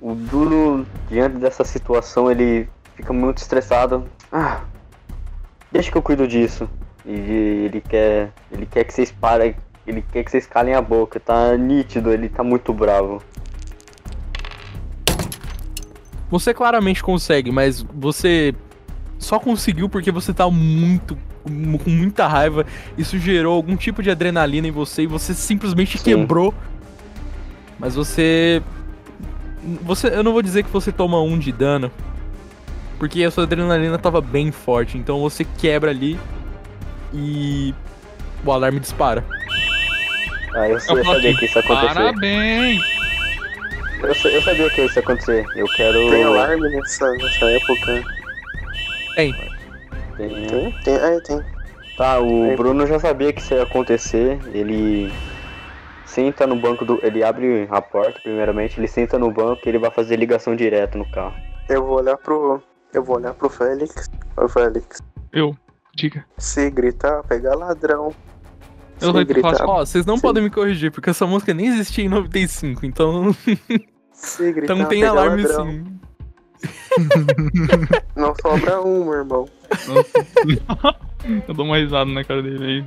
O 0.00 0.14
Bruno, 0.14 0.86
diante 1.08 1.38
dessa 1.38 1.64
situação, 1.64 2.30
ele 2.30 2.68
fica 2.94 3.12
muito 3.12 3.38
estressado. 3.38 4.04
Ah, 4.30 4.60
deixa 5.72 5.90
que 5.90 5.96
eu 5.96 6.02
cuido 6.02 6.26
disso. 6.28 6.68
E 7.04 7.10
ele 7.66 7.80
quer, 7.80 8.32
ele 8.50 8.66
quer 8.66 8.84
que 8.84 8.92
vocês 8.92 9.12
parem, 9.12 9.54
ele 9.86 10.02
quer 10.02 10.24
que 10.24 10.30
vocês 10.30 10.46
calem 10.46 10.74
a 10.74 10.82
boca. 10.82 11.20
Tá 11.20 11.56
nítido, 11.56 12.12
ele 12.12 12.28
tá 12.28 12.42
muito 12.42 12.72
bravo. 12.72 13.22
Você 16.28 16.52
claramente 16.52 17.02
consegue, 17.02 17.52
mas 17.52 17.82
você 17.82 18.54
só 19.18 19.38
conseguiu 19.38 19.88
porque 19.88 20.10
você 20.10 20.34
tá 20.34 20.50
muito 20.50 21.16
com 21.42 21.50
muita 21.50 22.26
raiva. 22.26 22.66
Isso 22.98 23.18
gerou 23.18 23.54
algum 23.54 23.76
tipo 23.76 24.02
de 24.02 24.10
adrenalina 24.10 24.66
em 24.66 24.72
você 24.72 25.02
e 25.02 25.06
você 25.06 25.32
simplesmente 25.32 25.96
Sim. 25.98 26.04
quebrou. 26.04 26.52
Mas 27.78 27.94
você 27.94 28.62
você 29.82 30.08
eu 30.08 30.22
não 30.22 30.32
vou 30.32 30.42
dizer 30.42 30.62
que 30.62 30.70
você 30.70 30.92
toma 30.92 31.20
um 31.20 31.38
de 31.38 31.52
dano, 31.52 31.90
porque 32.98 33.22
a 33.24 33.30
sua 33.30 33.44
adrenalina 33.44 33.98
tava 33.98 34.20
bem 34.20 34.50
forte, 34.50 34.96
então 34.96 35.20
você 35.20 35.44
quebra 35.58 35.90
ali 35.90 36.18
e 37.12 37.74
o 38.44 38.52
alarme 38.52 38.80
dispara. 38.80 39.24
Ah, 40.54 40.68
eu, 40.68 40.74
Eu 40.74 40.80
sabia 40.80 41.12
assim, 41.12 41.34
que 41.36 41.44
isso 41.44 41.58
ia 41.58 41.64
acontecer. 41.64 41.94
Parabéns! 41.94 42.82
Eu, 44.02 44.30
eu 44.30 44.42
sabia 44.42 44.70
que 44.70 44.80
isso 44.82 44.98
ia 44.98 45.02
acontecer. 45.02 45.46
Eu 45.54 45.66
quero. 45.68 46.10
Tem 46.10 46.24
alarme 46.24 46.68
nessa, 46.70 47.10
nessa 47.12 47.50
época? 47.50 48.04
Tem. 49.14 49.34
Tem? 50.16 50.72
Tem, 50.84 50.94
é, 50.94 51.20
tem. 51.20 51.40
Tá, 51.96 52.20
o 52.20 52.50
Aí. 52.50 52.56
Bruno 52.56 52.86
já 52.86 52.98
sabia 52.98 53.32
que 53.32 53.40
isso 53.40 53.54
ia 53.54 53.62
acontecer. 53.62 54.38
Ele 54.54 55.12
senta 56.16 56.46
no 56.46 56.56
banco 56.56 56.82
do. 56.82 56.98
Ele 57.02 57.22
abre 57.22 57.68
a 57.70 57.82
porta, 57.82 58.18
primeiramente. 58.20 58.80
Ele 58.80 58.88
senta 58.88 59.18
no 59.18 59.30
banco 59.30 59.60
e 59.64 59.68
ele 59.68 59.78
vai 59.78 59.90
fazer 59.90 60.16
ligação 60.16 60.56
direto 60.56 60.96
no 60.96 61.08
carro. 61.10 61.34
Eu 61.68 61.84
vou 61.84 61.98
olhar 61.98 62.16
pro. 62.16 62.62
Eu 62.94 63.04
vou 63.04 63.16
olhar 63.16 63.34
pro 63.34 63.50
Félix. 63.50 64.08
Ô 64.36 64.48
Félix, 64.48 65.02
Eu, 65.30 65.54
diga. 65.94 66.24
se 66.38 66.70
gritar, 66.70 67.22
pegar 67.24 67.54
ladrão. 67.54 68.14
Eu 68.98 69.08
se 69.08 69.12
vou 69.12 69.24
gritar, 69.26 69.66
Ó, 69.66 69.84
vocês 69.84 70.06
não 70.06 70.16
Sim. 70.16 70.22
podem 70.22 70.42
me 70.42 70.48
corrigir, 70.48 70.90
porque 70.90 71.10
essa 71.10 71.26
música 71.26 71.52
nem 71.52 71.66
existia 71.66 72.02
em 72.04 72.08
95, 72.08 72.86
então, 72.86 73.36
se 74.10 74.52
gritar, 74.52 74.72
então 74.74 74.88
tem 74.88 75.00
pegar 75.00 75.10
alarme 75.10 75.42
ladrão. 75.42 75.70
sim. 75.70 76.00
Não 78.16 78.34
sobra 78.40 78.80
um, 78.80 79.04
meu 79.04 79.12
irmão. 79.12 79.48
Nossa. 79.86 80.96
eu 81.46 81.54
dou 81.54 81.66
uma 81.66 81.76
risada 81.76 82.10
na 82.10 82.24
cara 82.24 82.42
dele 82.42 82.64
aí. 82.64 82.84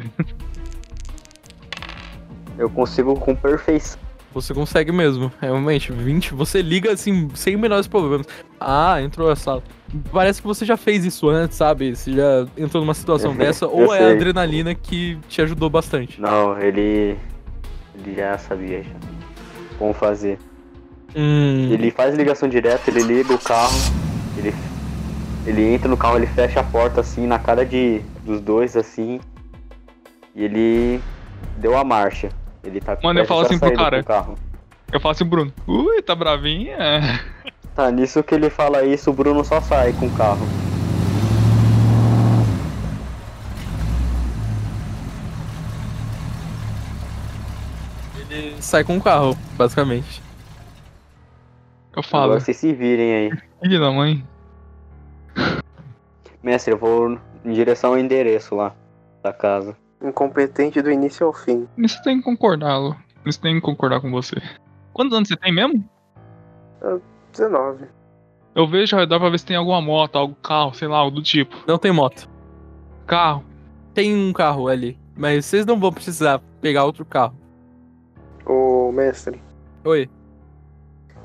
Eu 2.59 2.69
consigo 2.69 3.15
com 3.15 3.33
perfeição. 3.35 3.97
Você 4.31 4.53
consegue 4.53 4.91
mesmo, 4.91 5.31
realmente. 5.41 5.91
20, 5.91 6.35
você 6.35 6.61
liga 6.61 6.91
assim, 6.91 7.29
sem 7.33 7.57
menores 7.57 7.87
problemas. 7.87 8.27
Ah, 8.59 9.01
entrou 9.01 9.31
a 9.31 9.35
sala. 9.35 9.63
Parece 10.11 10.39
que 10.39 10.47
você 10.47 10.65
já 10.65 10.77
fez 10.77 11.03
isso 11.03 11.27
antes, 11.29 11.57
sabe? 11.57 11.95
Você 11.95 12.11
já 12.13 12.45
entrou 12.55 12.83
numa 12.83 12.93
situação 12.93 13.33
dessa, 13.35 13.65
ou 13.65 13.91
é 13.91 13.97
a 13.97 14.01
sei. 14.03 14.11
adrenalina 14.17 14.75
que 14.75 15.17
te 15.27 15.41
ajudou 15.41 15.67
bastante. 15.67 16.21
Não, 16.21 16.59
ele. 16.61 17.17
Ele 17.95 18.15
já 18.15 18.37
sabia 18.37 18.83
já. 18.83 18.95
Como 19.79 19.93
fazer. 19.93 20.37
Hum, 21.15 21.69
Ele 21.71 21.89
faz 21.89 22.13
ligação 22.15 22.47
direta, 22.47 22.91
ele 22.91 23.01
liga 23.01 23.33
o 23.33 23.39
carro, 23.39 23.73
ele. 24.37 24.53
Ele 25.47 25.73
entra 25.73 25.87
no 25.89 25.97
carro, 25.97 26.17
ele 26.17 26.27
fecha 26.27 26.59
a 26.59 26.63
porta 26.63 27.01
assim 27.01 27.25
na 27.25 27.39
cara 27.39 27.65
de 27.65 28.01
dos 28.23 28.39
dois 28.41 28.77
assim. 28.77 29.19
E 30.35 30.43
ele 30.43 31.01
deu 31.57 31.75
a 31.75 31.83
marcha. 31.83 32.29
Ele 32.63 32.81
tá 32.81 32.97
Mano, 33.03 33.19
eu 33.19 33.25
falo 33.25 33.41
assim 33.41 33.57
pro 33.59 33.73
cara. 33.73 34.03
carro. 34.03 34.37
Eu 34.91 34.99
falo 34.99 35.11
assim, 35.11 35.25
Bruno, 35.25 35.53
ui, 35.67 36.01
tá 36.01 36.15
bravinha? 36.15 36.77
Tá, 37.75 37.89
nisso 37.91 38.21
que 38.23 38.35
ele 38.35 38.49
fala 38.49 38.83
isso, 38.83 39.09
o 39.09 39.13
Bruno 39.13 39.41
só 39.45 39.61
sai 39.61 39.93
com 39.93 40.07
o 40.07 40.11
carro. 40.11 40.45
ele 48.29 48.61
sai 48.61 48.83
com 48.83 48.97
o 48.97 49.01
carro, 49.01 49.35
basicamente. 49.57 50.21
Eu 51.95 52.03
falo, 52.03 52.25
Agora 52.25 52.39
vocês 52.39 52.57
se 52.57 52.73
virem 52.73 53.13
aí. 53.13 53.31
filho 53.61 53.79
da 53.79 53.91
mãe. 53.91 54.23
Mestre, 56.41 56.73
eu 56.73 56.77
vou 56.77 57.17
em 57.43 57.51
direção 57.51 57.91
ao 57.91 57.99
endereço 57.99 58.55
lá 58.55 58.73
da 59.23 59.33
casa. 59.33 59.75
Incompetente 60.01 60.81
do 60.81 60.91
início 60.91 61.25
ao 61.25 61.33
fim. 61.33 61.67
Isso 61.77 62.01
tem 62.03 62.17
que 62.17 62.23
concordar, 62.23 62.77
Lu. 62.77 62.95
Isso 63.25 63.41
tem 63.41 63.55
que 63.55 63.61
concordar 63.61 63.99
com 64.01 64.09
você. 64.09 64.35
Quantos 64.93 65.15
anos 65.15 65.27
você 65.27 65.35
tem 65.35 65.53
mesmo? 65.53 65.83
19. 67.31 67.85
Eu 68.55 68.67
vejo 68.67 68.95
ao 68.95 69.01
redor 69.01 69.19
pra 69.19 69.29
ver 69.29 69.39
se 69.39 69.45
tem 69.45 69.55
alguma 69.55 69.81
moto, 69.81 70.15
algum 70.15 70.33
carro, 70.35 70.73
sei 70.73 70.87
lá, 70.87 70.97
algo 70.97 71.15
do 71.15 71.21
tipo. 71.21 71.55
Não 71.67 71.77
tem 71.77 71.91
moto. 71.91 72.29
Carro. 73.05 73.43
Tem 73.93 74.15
um 74.15 74.31
carro 74.31 74.67
ali, 74.67 74.97
mas 75.15 75.45
vocês 75.45 75.65
não 75.65 75.79
vão 75.79 75.91
precisar 75.91 76.41
pegar 76.61 76.85
outro 76.85 77.03
carro. 77.03 77.35
Ô, 78.45 78.91
mestre, 78.91 79.41
Oi. 79.83 80.09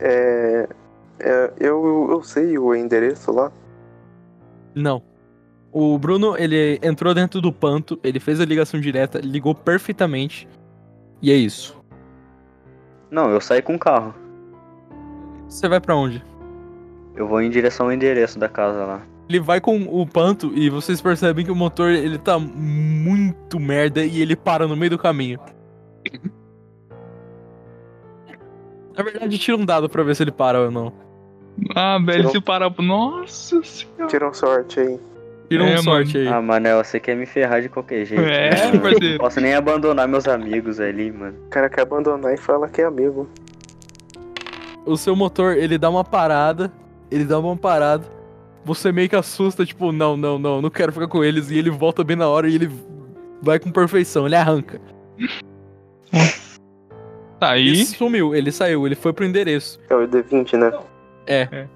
é. 0.01 0.69
é, 1.21 1.53
eu, 1.59 2.09
eu 2.11 2.23
sei 2.23 2.59
o 2.59 2.75
endereço 2.75 3.33
lá. 3.33 3.53
Não. 4.75 5.03
O 5.77 5.99
Bruno, 5.99 6.37
ele 6.39 6.79
entrou 6.81 7.13
dentro 7.13 7.41
do 7.41 7.53
panto, 7.53 7.99
ele 8.05 8.21
fez 8.21 8.41
a 8.41 8.45
ligação 8.45 8.81
direta, 8.81 9.19
ligou 9.19 9.53
perfeitamente. 9.57 10.47
E 11.21 11.33
é 11.33 11.35
isso. 11.35 11.77
Não, 13.11 13.29
eu 13.29 13.41
saí 13.41 13.61
com 13.61 13.75
o 13.75 13.79
carro. 13.79 14.15
Você 15.49 15.69
vai 15.69 15.81
pra 15.81 15.97
onde? 15.97 16.25
Eu 17.17 17.27
vou 17.27 17.43
em 17.43 17.51
direção 17.51 17.87
ao 17.87 17.93
endereço 17.93 18.39
da 18.39 18.49
casa 18.49 18.85
lá. 18.85 19.03
Ele 19.29 19.41
vai 19.41 19.61
com 19.61 19.83
o 19.83 20.07
panto 20.07 20.53
e 20.55 20.71
vocês 20.71 21.01
percebem 21.01 21.45
que 21.45 21.51
o 21.51 21.57
motor 21.57 21.91
ele 21.91 22.19
tá 22.19 22.39
muito 22.39 23.59
merda 23.59 24.05
e 24.05 24.23
ele 24.23 24.37
para 24.37 24.69
no 24.69 24.77
meio 24.77 24.91
do 24.91 24.99
caminho. 24.99 25.41
Na 28.97 29.03
verdade, 29.03 29.39
tira 29.39 29.57
um 29.57 29.65
dado 29.65 29.89
pra 29.89 30.05
ver 30.05 30.15
se 30.15 30.23
ele 30.23 30.31
para 30.31 30.61
ou 30.61 30.71
não. 30.71 30.93
Ah, 31.75 31.99
velho, 31.99 32.19
Tirou. 32.29 32.33
se 32.33 32.41
parar. 32.41 32.73
Nossa 32.79 33.61
senhora. 33.65 34.07
Tira 34.07 34.29
um 34.29 34.33
sorte 34.35 34.79
aí. 34.79 35.01
Tira 35.49 35.65
É, 35.65 35.79
um 35.79 35.83
sorte 35.83 36.19
aí. 36.19 36.29
Ah, 36.29 36.41
Manel, 36.41 36.83
você 36.83 36.99
quer 36.99 37.17
me 37.17 37.27
ferrar 37.27 37.61
de 37.61 37.69
qualquer 37.69 38.05
jeito. 38.05 38.23
É, 38.25 38.51
né, 38.51 38.67
mano? 38.67 38.81
parceiro. 38.83 39.11
Não 39.13 39.19
posso 39.19 39.41
nem 39.41 39.55
abandonar 39.55 40.09
meus 40.09 40.27
amigos 40.27 40.81
ali, 40.81 41.13
mano. 41.13 41.37
O 41.47 41.51
cara 41.51 41.69
quer 41.69 41.83
abandonar 41.83 42.33
e 42.35 42.37
fala 42.37 42.69
que 42.69 42.81
é 42.81 42.85
amigo. 42.85 43.29
O 44.87 44.97
seu 44.97 45.15
motor, 45.15 45.57
ele 45.57 45.79
dá 45.79 45.89
uma 45.91 46.05
parada. 46.05 46.73
Ele 47.11 47.25
dá 47.25 47.39
uma 47.39 47.57
parada. 47.57 48.05
Você 48.65 48.91
meio 48.91 49.09
que 49.09 49.17
assusta, 49.17 49.65
tipo, 49.67 49.93
não, 49.93 50.17
não, 50.17 50.39
não, 50.39 50.63
não 50.63 50.71
quero 50.71 50.93
ficar 50.93 51.09
com 51.09 51.23
eles. 51.23 51.51
E 51.51 51.59
ele 51.59 51.71
volta 51.71 52.03
bem 52.03 52.17
na 52.17 52.29
hora 52.29 52.49
e 52.49 52.55
ele 52.55 52.71
vai 53.43 53.59
com 53.59 53.71
perfeição, 53.71 54.27
ele 54.27 54.35
arranca. 54.37 54.81
Tá 57.39 57.59
Ele 57.59 57.71
aí. 57.71 57.85
sumiu, 57.85 58.35
ele 58.35 58.51
saiu, 58.51 58.87
ele 58.87 58.95
foi 58.95 59.13
pro 59.13 59.25
endereço. 59.25 59.79
É 59.91 59.95
o 59.95 60.09
D20, 60.09 60.57
né? 60.57 60.73
É. 61.27 61.67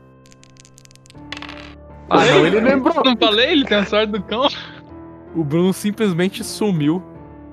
Ah, 2.09 2.25
não, 2.25 2.47
ele 2.47 2.61
lembrou. 2.61 2.95
Não 3.05 3.17
falei? 3.17 3.53
Ele 3.53 3.65
tem 3.65 3.79
a 3.79 3.85
sorte 3.85 4.13
do 4.13 4.23
cão. 4.23 4.49
O 5.35 5.45
Bruno 5.45 5.73
simplesmente 5.73 6.43
sumiu, 6.43 7.03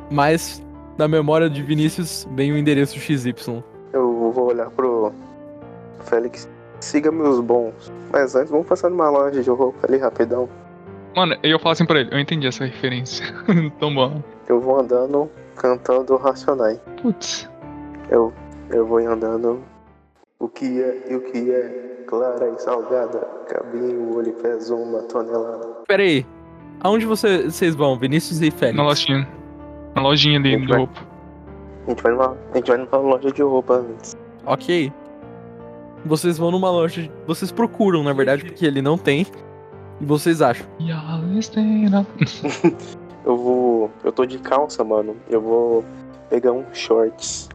mas 0.09 0.63
na 0.97 1.07
memória 1.07 1.49
de 1.49 1.61
Vinícius 1.61 2.27
vem 2.31 2.51
o 2.51 2.57
endereço 2.57 2.97
XY. 2.97 3.35
Eu 3.91 4.31
vou 4.31 4.49
olhar 4.49 4.69
pro 4.69 5.11
Félix. 6.05 6.49
Siga 6.79 7.11
meus 7.11 7.39
bons. 7.39 7.91
Mas 8.11 8.35
antes, 8.35 8.51
vamos 8.51 8.67
passar 8.67 8.89
numa 8.89 9.09
loja 9.09 9.41
de 9.41 9.49
roupa 9.49 9.87
ali 9.87 9.97
rapidão. 9.97 10.47
Mano, 11.15 11.35
eu 11.43 11.59
falo 11.59 11.73
assim 11.73 11.85
pra 11.85 11.99
ele. 11.99 12.09
Eu 12.13 12.19
entendi 12.19 12.47
essa 12.47 12.65
referência. 12.65 13.25
Tão 13.79 13.93
bom. 13.93 14.21
Eu 14.47 14.59
vou 14.59 14.79
andando 14.79 15.29
cantando 15.55 16.15
Racionais. 16.17 16.79
Putz. 17.01 17.49
Eu, 18.09 18.33
eu 18.69 18.85
vou 18.85 18.99
andando. 18.99 19.63
O 20.45 20.49
que 20.49 20.79
é 20.79 21.03
e 21.09 21.15
o 21.15 21.21
que 21.21 21.49
é 21.51 22.03
clara 22.05 22.49
e 22.55 22.61
salgada. 22.61 23.17
Cabinho, 23.47 24.15
olho 24.15 24.31
pesa 24.33 24.75
uma 24.75 25.01
tonelada. 25.03 25.67
Pera 25.87 26.03
aí, 26.03 26.23
aonde 26.81 27.03
você- 27.03 27.49
vocês 27.49 27.73
vão, 27.73 27.97
Vinícius 27.97 28.41
e 28.43 28.51
Félix? 28.51 28.77
Na 28.77 28.83
lojinha. 28.83 29.27
Na 29.95 30.01
lojinha 30.03 30.37
ali 30.37 30.55
de 30.61 30.67
Vai. 30.67 30.77
roupa. 30.77 30.99
A 31.87 31.89
gente 31.89 32.03
vai 32.03 32.11
numa, 32.11 32.37
a 32.53 32.55
gente 32.57 32.67
vai 32.67 32.77
numa 32.77 32.97
loja 32.97 33.31
de 33.31 33.41
roupa 33.41 33.73
antes. 33.77 34.15
Ok. 34.45 34.93
Vocês 36.05 36.37
vão 36.37 36.51
numa 36.51 36.69
loja, 36.69 37.01
de- 37.01 37.11
vocês 37.25 37.51
procuram, 37.51 38.03
na 38.03 38.13
verdade, 38.13 38.45
porque 38.45 38.65
ele 38.67 38.83
não 38.83 38.99
tem. 38.99 39.25
E 39.99 40.05
vocês 40.05 40.41
acham. 40.43 40.67
Eu 43.25 43.35
vou. 43.35 43.89
Eu 44.03 44.11
tô 44.11 44.25
de 44.27 44.37
calça, 44.37 44.83
mano. 44.83 45.15
Eu 45.27 45.41
vou 45.41 45.83
pegar 46.29 46.51
um 46.51 46.63
shorts 46.71 47.49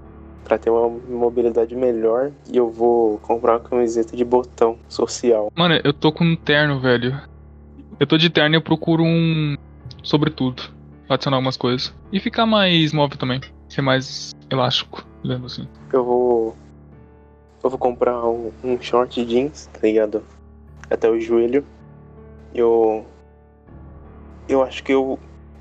pra 0.51 0.59
ter 0.59 0.69
uma 0.69 0.89
mobilidade 0.89 1.77
melhor. 1.77 2.33
E 2.53 2.57
eu 2.57 2.69
vou 2.69 3.19
comprar 3.19 3.53
uma 3.53 3.61
camiseta 3.61 4.17
de 4.17 4.25
botão 4.25 4.77
social. 4.89 5.53
Mano, 5.55 5.79
eu 5.85 5.93
tô 5.93 6.11
com 6.11 6.25
um 6.25 6.35
terno, 6.35 6.81
velho. 6.81 7.17
Eu 8.01 8.07
tô 8.07 8.19
de 8.19 8.29
terno 8.29 8.57
e 8.57 8.59
eu 8.59 8.63
procuro 8.63 9.05
um. 9.05 9.57
Sobretudo. 10.03 10.61
Pra 11.07 11.15
adicionar 11.15 11.37
algumas 11.37 11.57
coisas. 11.57 11.95
E 12.13 12.19
ficar 12.19 12.47
mais 12.47 12.93
móvel 12.93 13.17
também. 13.17 13.41
Ser 13.69 13.83
mais 13.83 14.33
elástico, 14.51 15.07
lembro 15.23 15.47
assim. 15.47 15.69
Eu 15.93 16.05
vou. 16.05 16.57
Eu 17.63 17.71
vou 17.71 17.79
comprar 17.79 18.27
um, 18.27 18.51
um 18.65 18.81
short 18.81 19.25
jeans, 19.25 19.71
tá 19.73 19.79
ligado? 19.87 20.25
Até 20.91 21.09
o 21.09 21.21
joelho. 21.21 21.65
Eu. 22.53 23.07
Eu 24.49 24.65
acho 24.65 24.83
que 24.83 24.93
eu. 24.93 25.17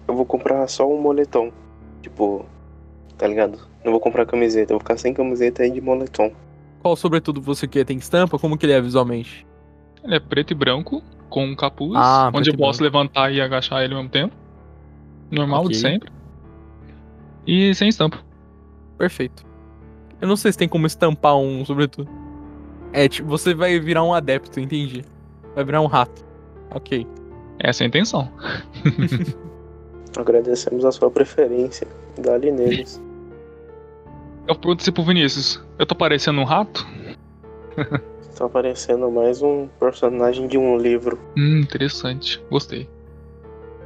Eu 0.07 0.15
vou 0.15 0.25
comprar 0.25 0.65
só 0.67 0.91
um 0.91 0.99
moletom. 0.99 1.51
Tipo. 2.01 2.43
Tá 3.19 3.27
ligado? 3.27 3.59
Não 3.85 3.91
vou 3.91 3.99
comprar 4.01 4.25
camiseta, 4.25 4.71
eu 4.73 4.77
vou 4.77 4.79
ficar 4.79 4.97
sem 4.97 5.13
camiseta 5.13 5.65
e 5.65 5.69
de 5.69 5.81
moletom. 5.81 6.31
Qual 6.81 6.95
sobretudo 6.95 7.41
você 7.41 7.67
quer? 7.67 7.85
Tem 7.85 7.97
estampa? 7.97 8.39
Como 8.39 8.57
que 8.57 8.65
ele 8.65 8.73
é 8.73 8.81
visualmente? 8.81 9.45
Ele 10.03 10.15
é 10.15 10.19
preto 10.19 10.51
e 10.51 10.55
branco, 10.55 11.03
com 11.29 11.45
um 11.45 11.53
capuz, 11.55 11.93
Ah, 11.97 12.31
onde 12.33 12.49
eu 12.49 12.57
posso 12.57 12.81
levantar 12.81 13.31
e 13.31 13.41
agachar 13.41 13.83
ele 13.83 13.93
ao 13.93 13.99
mesmo 13.99 14.09
tempo. 14.09 14.33
Normal, 15.29 15.59
Ok. 15.65 15.71
de 15.73 15.77
sempre. 15.77 16.09
E 17.45 17.75
sem 17.75 17.89
estampa. 17.89 18.17
Perfeito. 18.97 19.45
Eu 20.21 20.27
não 20.27 20.37
sei 20.37 20.51
se 20.53 20.57
tem 20.57 20.67
como 20.69 20.87
estampar 20.87 21.35
um 21.37 21.63
sobretudo. 21.65 22.09
É, 22.93 23.07
tipo, 23.09 23.27
você 23.27 23.53
vai 23.53 23.77
virar 23.79 24.03
um 24.03 24.13
adepto, 24.13 24.59
entendi. 24.59 25.03
Vai 25.55 25.63
virar 25.65 25.81
um 25.81 25.85
rato. 25.87 26.25
Ok. 26.73 27.05
Essa 27.59 27.83
é 27.83 27.85
a 27.85 27.87
intenção. 27.89 28.31
Agradecemos 30.17 30.85
a 30.85 30.91
sua 30.91 31.11
preferência. 31.11 31.87
Dá-lhe 32.17 32.51
neles. 32.51 33.01
Eu 34.49 34.55
pergunto 34.55 34.81
se 34.81 34.91
pro 34.91 35.03
Vinícius, 35.03 35.63
eu 35.77 35.85
tô 35.85 35.93
parecendo 35.93 36.41
um 36.41 36.43
rato? 36.43 36.83
Tá 38.35 38.45
aparecendo 38.45 39.11
mais 39.11 39.43
um 39.43 39.67
personagem 39.79 40.47
de 40.47 40.57
um 40.57 40.75
livro. 40.75 41.19
Hum, 41.37 41.59
interessante. 41.59 42.41
Gostei. 42.49 42.89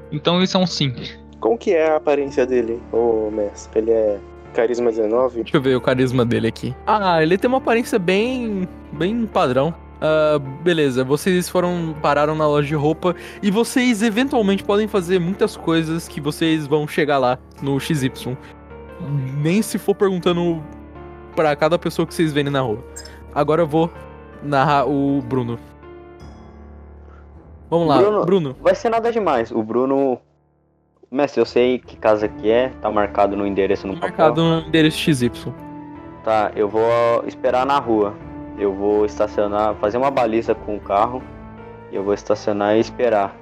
Então 0.10 0.42
isso 0.42 0.56
é 0.56 0.60
um 0.60 0.66
sim. 0.66 0.94
Como 1.42 1.58
que 1.58 1.72
é 1.72 1.90
a 1.90 1.98
aparência 1.98 2.46
dele, 2.46 2.80
ô 2.94 3.30
mestre? 3.30 3.80
Ele 3.80 3.92
é 3.92 4.20
carisma 4.54 4.90
19? 4.90 5.42
Deixa 5.42 5.58
eu 5.58 5.62
ver 5.62 5.76
o 5.76 5.82
carisma 5.82 6.24
dele 6.24 6.48
aqui. 6.48 6.74
Ah, 6.88 7.22
ele 7.22 7.38
tem 7.38 7.50
uma 7.50 7.58
aparência 7.58 8.00
bem. 8.00 8.66
bem 8.94 9.26
padrão. 9.26 9.74
Ah, 10.00 10.38
beleza, 10.62 11.04
vocês 11.04 11.50
foram. 11.50 11.96
pararam 12.02 12.36
na 12.36 12.46
loja 12.48 12.68
de 12.68 12.76
roupa 12.76 13.16
e 13.42 13.50
vocês 13.50 14.04
eventualmente 14.04 14.64
podem 14.64 14.88
fazer 14.88 15.18
muitas 15.18 15.58
coisas 15.58 16.08
que 16.08 16.22
vocês 16.22 16.68
vão 16.68 16.88
chegar 16.88 17.18
lá 17.18 17.40
no 17.62 17.80
XY. 17.80 18.38
Nem 19.00 19.62
se 19.62 19.78
for 19.78 19.96
perguntando 19.96 20.64
pra 21.36 21.56
cada 21.56 21.78
pessoa 21.78 22.06
que 22.06 22.14
vocês 22.14 22.32
verem 22.32 22.52
na 22.52 22.62
rua. 22.62 22.84
Agora 23.34 23.62
eu 23.62 23.68
vou 23.68 23.90
narrar 24.42 24.88
o 24.88 25.22
Bruno. 25.22 25.60
Vamos 27.70 27.88
lá, 27.88 27.98
Bruno. 27.98 28.26
Bruno. 28.26 28.56
Vai 28.62 28.76
ser 28.76 28.90
nada 28.90 29.12
demais. 29.12 29.52
O 29.52 29.64
Bruno. 29.64 30.20
Mestre, 31.10 31.42
eu 31.42 31.46
sei 31.46 31.78
que 31.78 31.96
casa 31.96 32.28
que 32.28 32.50
é, 32.50 32.70
tá 32.82 32.90
marcado 32.90 33.36
no 33.36 33.46
endereço 33.46 33.86
no 33.86 33.94
papel. 33.94 34.10
Marcado 34.10 34.44
no 34.44 34.68
endereço 34.68 34.98
XY. 34.98 35.32
Tá, 36.24 36.52
eu 36.56 36.68
vou 36.68 37.24
esperar 37.28 37.66
na 37.66 37.78
rua. 37.80 38.14
Eu 38.58 38.74
vou 38.74 39.06
estacionar, 39.06 39.76
fazer 39.76 39.98
uma 39.98 40.10
baliza 40.10 40.56
com 40.56 40.76
o 40.76 40.80
carro. 40.80 41.22
E 41.92 41.96
eu 41.96 42.04
vou 42.04 42.14
estacionar 42.14 42.76
e 42.76 42.80
esperar. 42.80 43.36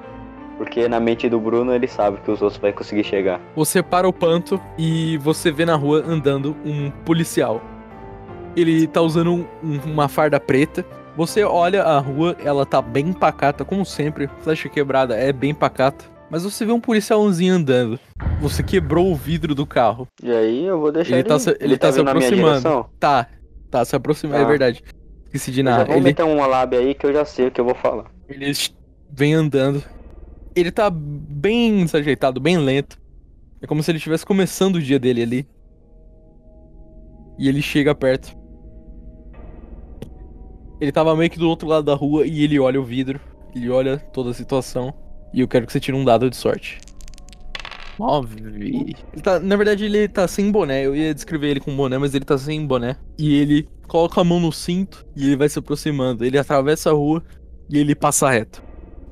Porque 0.62 0.88
na 0.88 1.00
mente 1.00 1.28
do 1.28 1.40
Bruno 1.40 1.74
ele 1.74 1.88
sabe 1.88 2.20
que 2.24 2.30
os 2.30 2.40
outros 2.40 2.62
vai 2.62 2.72
conseguir 2.72 3.04
chegar. 3.04 3.42
Você 3.56 3.82
para 3.82 4.08
o 4.08 4.14
panto 4.14 4.62
e 4.78 5.18
você 5.18 5.52
vê 5.52 5.66
na 5.66 5.76
rua 5.76 6.04
andando 6.08 6.56
um 6.64 6.92
policial. 7.04 7.60
Ele 8.56 8.86
tá 8.86 9.02
usando 9.02 9.32
um- 9.34 9.48
um- 9.64 9.80
uma 9.92 10.08
farda 10.08 10.40
preta. 10.40 10.86
Você 11.18 11.44
olha 11.44 11.82
a 11.82 11.98
rua, 11.98 12.38
ela 12.46 12.64
tá 12.64 12.80
bem 12.80 13.12
pacata, 13.12 13.66
como 13.66 13.84
sempre. 13.84 14.30
Flecha 14.44 14.70
quebrada 14.70 15.16
é 15.16 15.34
bem 15.34 15.52
pacata. 15.52 16.06
Mas 16.30 16.44
você 16.44 16.64
vê 16.64 16.72
um 16.72 16.80
policialzinho 16.80 17.56
andando. 17.56 18.00
Você 18.40 18.62
quebrou 18.62 19.12
o 19.12 19.16
vidro 19.16 19.56
do 19.56 19.66
carro. 19.66 20.08
E 20.22 20.32
aí 20.32 20.64
eu 20.64 20.80
vou 20.80 20.92
deixar 20.92 21.14
Ele 21.14 21.22
ele. 21.22 21.28
tá 21.28 21.40
se- 21.40 21.58
ele 21.60 21.76
tá 21.76 21.92
se 21.92 21.98
vindo 21.98 22.06
na 22.06 22.14
minha 22.14 22.28
aproximando. 22.28 22.86
Tá, 23.00 23.26
tá 23.72 23.84
se 23.84 23.96
aproximando, 23.96 24.38
é 24.38 24.44
Tá. 24.44 24.48
verdade. 24.48 24.84
Esqueci 25.26 25.52
de 25.52 25.64
narrar. 25.64 25.86
vou 25.86 25.96
Ele, 25.96 26.04
meter 26.04 26.24
uma 26.24 26.46
lábia 26.46 26.78
aí 26.80 26.94
que 26.94 27.04
eu 27.08 27.12
já 27.12 27.26
sei 27.26 27.48
o 27.48 27.52
que 27.52 27.60
eu 27.60 27.66
vou 27.66 27.74
falar. 27.74 28.06
ele 28.30 28.52
vem 29.12 29.34
andando. 29.34 29.84
Ele 30.56 30.72
tá 30.72 30.90
bem 30.90 31.86
desajeitado, 31.86 32.40
bem 32.40 32.58
lento. 32.58 33.00
É 33.62 33.68
como 33.68 33.82
se 33.82 33.92
ele 33.92 33.98
estivesse 33.98 34.26
começando 34.26 34.76
o 34.76 34.82
dia 34.82 35.00
dele 35.00 35.22
ali. 35.22 35.48
E 37.38 37.48
ele 37.48 37.62
chega 37.62 37.96
perto. 37.96 38.36
Ele 40.80 40.92
tava 40.92 41.16
meio 41.16 41.30
que 41.30 41.40
do 41.40 41.48
outro 41.48 41.68
lado 41.68 41.86
da 41.86 41.94
rua 41.94 42.26
e 42.26 42.44
ele 42.44 42.60
olha 42.60 42.82
o 42.82 42.84
vidro. 42.84 43.20
Ele 43.56 43.70
olha 43.70 43.98
toda 43.98 44.32
a 44.32 44.34
situação. 44.34 44.94
E 45.34 45.40
eu 45.40 45.48
quero 45.48 45.66
que 45.66 45.72
você 45.72 45.80
tire 45.80 45.96
um 45.96 46.04
dado 46.04 46.30
de 46.30 46.36
sorte. 46.36 46.80
9. 48.00 48.40
Ele 48.40 48.96
tá, 49.22 49.40
na 49.40 49.56
verdade, 49.56 49.86
ele 49.86 50.08
tá 50.08 50.28
sem 50.28 50.52
boné. 50.52 50.86
Eu 50.86 50.96
ia 50.96 51.14
descrever 51.14 51.50
ele 51.50 51.60
com 51.60 51.76
boné, 51.76 51.98
mas 51.98 52.16
ele 52.16 52.26
tá 52.26 52.38
sem 52.38 52.66
boné. 52.66 52.98
E 53.18 53.36
ele 53.36 53.70
coloca 53.88 54.20
a 54.20 54.24
mão 54.24 54.40
no 54.40 54.52
cinto 54.52 55.06
e 55.16 55.28
ele 55.28 55.36
vai 55.36 55.48
se 55.48 55.60
aproximando. 55.60 56.26
Ele 56.26 56.38
atravessa 56.38 56.90
a 56.90 56.94
rua 56.94 57.24
e 57.70 57.78
ele 57.78 57.94
passa 57.94 58.30
reto. 58.30 58.64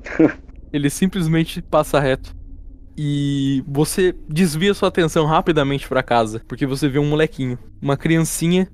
ele 0.72 0.90
simplesmente 0.90 1.62
passa 1.62 2.00
reto. 2.00 2.36
E 2.98 3.64
você 3.68 4.14
desvia 4.28 4.74
sua 4.74 4.90
atenção 4.90 5.26
rapidamente 5.26 5.88
pra 5.88 6.04
casa, 6.04 6.42
porque 6.48 6.66
você 6.66 6.90
vê 6.90 7.00
um 7.00 7.08
molequinho, 7.10 7.58
uma 7.82 7.96
criancinha. 7.96 8.68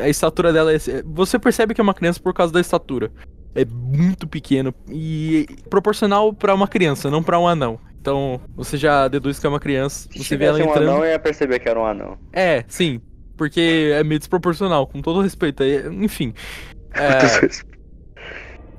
A 0.00 0.08
estatura 0.08 0.52
dela 0.52 0.74
é. 0.74 0.78
Você 1.04 1.38
percebe 1.38 1.74
que 1.74 1.80
é 1.80 1.84
uma 1.84 1.94
criança 1.94 2.18
por 2.18 2.34
causa 2.34 2.52
da 2.52 2.60
estatura. 2.60 3.12
É 3.54 3.64
muito 3.64 4.26
pequeno 4.26 4.74
e 4.88 5.46
proporcional 5.68 6.32
pra 6.32 6.54
uma 6.54 6.66
criança, 6.66 7.10
não 7.10 7.22
pra 7.22 7.38
um 7.38 7.46
anão. 7.46 7.78
Então, 8.00 8.40
você 8.56 8.76
já 8.76 9.06
deduz 9.06 9.38
que 9.38 9.46
é 9.46 9.48
uma 9.48 9.60
criança. 9.60 10.08
Se 10.10 10.18
Você 10.24 10.36
vê 10.36 10.46
ela 10.46 10.56
tivesse 10.56 10.68
um 10.68 10.72
entrando. 10.72 10.90
anão, 10.90 11.04
eu 11.04 11.12
ia 11.12 11.18
perceber 11.18 11.60
que 11.60 11.68
era 11.68 11.78
um 11.78 11.86
anão. 11.86 12.18
É, 12.32 12.64
sim. 12.66 13.00
Porque 13.36 13.92
é 13.94 14.02
meio 14.02 14.18
desproporcional, 14.18 14.86
com 14.88 15.00
todo 15.00 15.20
respeito. 15.20 15.62
Enfim. 15.62 16.34
É, 16.94 17.48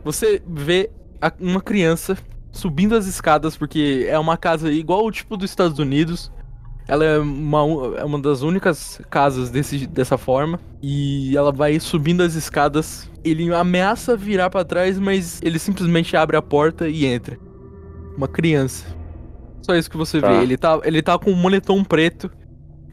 você 0.03 0.41
vê 0.45 0.89
uma 1.39 1.61
criança 1.61 2.17
subindo 2.51 2.95
as 2.95 3.05
escadas, 3.07 3.57
porque 3.57 4.05
é 4.09 4.17
uma 4.19 4.37
casa 4.37 4.71
igual 4.71 5.05
o 5.05 5.11
tipo 5.11 5.35
dos 5.37 5.49
Estados 5.49 5.79
Unidos. 5.79 6.31
Ela 6.87 7.05
é 7.05 7.17
uma, 7.19 7.59
é 7.97 8.03
uma 8.03 8.19
das 8.19 8.41
únicas 8.41 8.99
casas 9.09 9.49
desse, 9.49 9.87
dessa 9.87 10.17
forma. 10.17 10.59
E 10.81 11.35
ela 11.35 11.51
vai 11.51 11.79
subindo 11.79 12.21
as 12.21 12.35
escadas. 12.35 13.09
Ele 13.23 13.53
ameaça 13.53 14.17
virar 14.17 14.49
pra 14.49 14.65
trás, 14.65 14.99
mas 14.99 15.39
ele 15.41 15.57
simplesmente 15.57 16.15
abre 16.17 16.35
a 16.35 16.41
porta 16.41 16.89
e 16.89 17.05
entra. 17.05 17.37
Uma 18.17 18.27
criança. 18.27 18.85
Só 19.61 19.73
isso 19.75 19.89
que 19.89 19.95
você 19.95 20.19
Tá. 20.19 20.27
vê. 20.27 20.43
Ele 20.43 20.57
tá, 20.57 20.79
ele 20.83 21.01
tá 21.01 21.17
com 21.17 21.31
um 21.31 21.35
moletom 21.35 21.83
preto. 21.85 22.29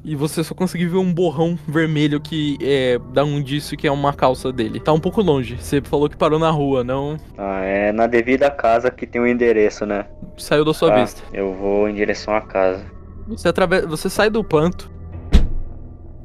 E 0.03 0.17
você 0.17 0.43
só 0.43 0.55
consegue 0.55 0.87
ver 0.87 0.97
um 0.97 1.13
borrão 1.13 1.59
vermelho 1.69 2.19
que 2.21 2.57
é, 2.63 2.99
dá 3.13 3.23
um 3.23 3.39
indício 3.39 3.77
que 3.77 3.87
é 3.87 3.93
uma 3.93 4.15
calça 4.15 4.51
dele. 4.51 4.81
Tá 4.81 4.93
um 4.93 5.01
pouco 5.01 5.21
longe. 5.21 5.57
Você 5.61 5.83
falou 5.83 6.09
que 6.09 6.17
parou 6.17 6.39
na 6.39 6.51
rua, 6.51 6.83
não 6.83 7.19
Ah, 7.37 7.61
é 7.61 7.93
na 7.93 8.07
devida 8.07 8.51
casa 8.51 8.91
que 8.91 9.07
tem 9.07 9.21
o 9.21 9.27
endereço, 9.27 9.85
né? 9.85 10.07
saiu 10.39 10.65
da 10.65 10.73
sua 10.73 10.89
Tá, 10.91 11.01
vista. 11.03 11.23
Eu 11.35 11.53
vou 11.55 11.87
em 11.87 11.95
direção 11.95 12.35
à 12.35 12.41
casa. 12.41 12.83
Você, 13.29 13.47
atrave... 13.49 13.83
você 13.83 14.09
sai 14.09 14.31
do 14.31 14.43
planto. 14.43 14.91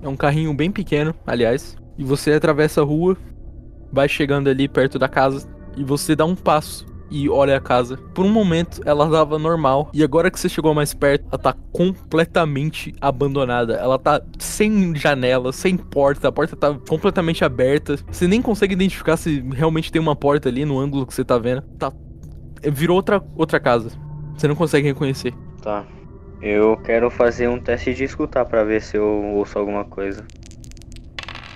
É 0.02 0.08
um 0.08 0.16
carrinho 0.16 0.54
bem 0.54 0.72
pequeno, 0.72 1.14
aliás. 1.28 1.76
E 1.98 2.04
você 2.04 2.32
atravessa 2.32 2.80
a 2.82 2.84
rua, 2.86 3.18
vai 3.92 4.08
chegando 4.08 4.50
ali 4.50 4.70
perto 4.70 4.98
da 4.98 5.10
casa. 5.10 5.48
E 5.76 5.84
você 5.84 6.16
dá 6.16 6.24
um 6.26 6.36
passo 6.36 6.86
e 7.10 7.30
olha 7.30 7.58
a 7.58 7.62
casa. 7.62 7.98
Por 8.14 8.26
um 8.26 8.32
momento 8.32 8.82
ela 8.86 9.10
tava 9.10 9.38
normal. 9.38 9.90
E 9.94 10.04
agora 10.04 10.32
que 10.32 10.40
você 10.40 10.50
chegou 10.50 10.74
mais 10.74 10.94
perto, 10.94 11.26
ela 11.32 11.42
tá 11.42 11.54
completamente 11.72 12.94
abandonada. 13.00 13.76
Ela 13.76 13.98
tá 13.98 14.22
sem 14.40 14.96
janela, 14.96 15.52
sem 15.52 15.78
porta. 15.78 16.28
A 16.28 16.32
porta 16.32 16.56
tá 16.56 16.74
completamente 16.88 17.44
aberta. 17.44 17.98
Você 18.12 18.28
nem 18.28 18.42
consegue 18.42 18.74
identificar 18.74 19.18
se 19.18 19.42
realmente 19.54 19.92
tem 19.92 20.02
uma 20.02 20.16
porta 20.16 20.50
ali 20.50 20.66
no 20.66 20.80
ângulo 20.80 21.06
que 21.06 21.14
você 21.14 21.24
tá 21.24 21.38
vendo. 21.38 21.62
Tá. 21.78 21.92
Virou 22.64 22.98
outra, 22.98 23.24
outra 23.36 23.60
casa. 23.60 23.92
Você 24.36 24.48
não 24.48 24.56
consegue 24.56 24.88
reconhecer. 24.88 25.34
Tá. 25.62 25.86
Eu 26.42 26.78
quero 26.78 27.10
fazer 27.10 27.48
um 27.48 27.60
teste 27.60 27.94
de 27.94 28.04
escutar 28.04 28.46
pra 28.46 28.64
ver 28.64 28.82
se 28.82 28.98
eu 28.98 29.06
ouço 29.36 29.58
alguma 29.58 29.86
coisa. 29.86 30.26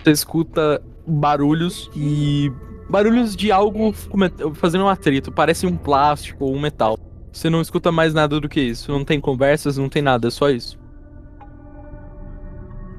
Você 0.04 0.12
escuta 0.12 0.82
barulhos 1.06 1.90
e. 1.96 2.52
barulhos 2.90 3.36
de 3.36 3.52
algo 3.52 3.94
fazendo 4.54 4.86
um 4.86 4.90
atrito. 4.90 5.32
Parece 5.32 5.66
um 5.66 5.78
plástico 5.78 6.46
ou 6.46 6.56
um 6.56 6.60
metal. 6.60 6.98
Você 7.32 7.50
não 7.50 7.62
escuta 7.62 7.92
mais 7.92 8.14
nada 8.14 8.40
do 8.40 8.50
que 8.50 8.60
isso. 8.60 8.92
Não 8.92 9.06
tem 9.06 9.20
conversas, 9.20 9.78
não 9.78 9.88
tem 9.88 10.02
nada, 10.02 10.28
é 10.28 10.32
só 10.32 10.50
isso. 10.50 10.80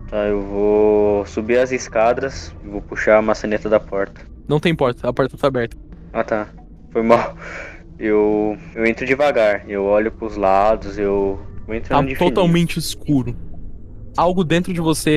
Tá, 0.08 0.26
eu 0.26 0.40
vou 0.42 1.26
subir 1.26 1.58
as 1.58 1.70
escadas 1.70 2.54
e 2.64 2.68
vou 2.68 2.82
puxar 2.82 3.18
a 3.18 3.22
maçaneta 3.22 3.68
da 3.68 3.78
porta. 3.78 4.20
Não 4.48 4.58
tem 4.58 4.74
porta, 4.74 5.08
a 5.08 5.12
porta 5.12 5.36
tá 5.36 5.46
aberta. 5.46 5.76
Ah 6.12 6.24
tá. 6.24 6.48
Foi 6.90 7.02
mal. 7.02 7.36
Eu. 7.98 8.56
Eu 8.74 8.86
entro 8.86 9.06
devagar. 9.06 9.68
Eu 9.68 9.84
olho 9.84 10.10
pros 10.10 10.36
lados, 10.36 10.98
eu. 10.98 11.38
Tá 11.66 11.76
entrando 11.76 12.08
de 12.08 12.16
fininho. 12.16 12.34
totalmente 12.34 12.78
escuro. 12.78 13.36
Algo 14.16 14.42
dentro 14.42 14.72
de 14.72 14.80
você 14.80 15.16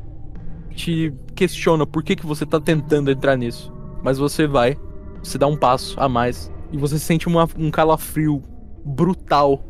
te 0.76 1.12
questiona 1.36 1.88
por 1.88 2.04
que, 2.04 2.16
que 2.16 2.26
você 2.26 2.46
tá 2.46 2.60
tentando 2.60 3.10
entrar 3.10 3.36
nisso. 3.36 3.73
Mas 4.04 4.18
você 4.18 4.46
vai, 4.46 4.78
você 5.24 5.38
dá 5.38 5.48
um 5.48 5.56
passo 5.58 6.00
a 6.00 6.08
mais 6.10 6.52
e 6.72 6.78
você 6.78 7.00
sente 7.00 7.28
uma- 7.28 7.48
um 7.58 7.72
calafrio 7.72 8.44
brutal. 8.86 9.64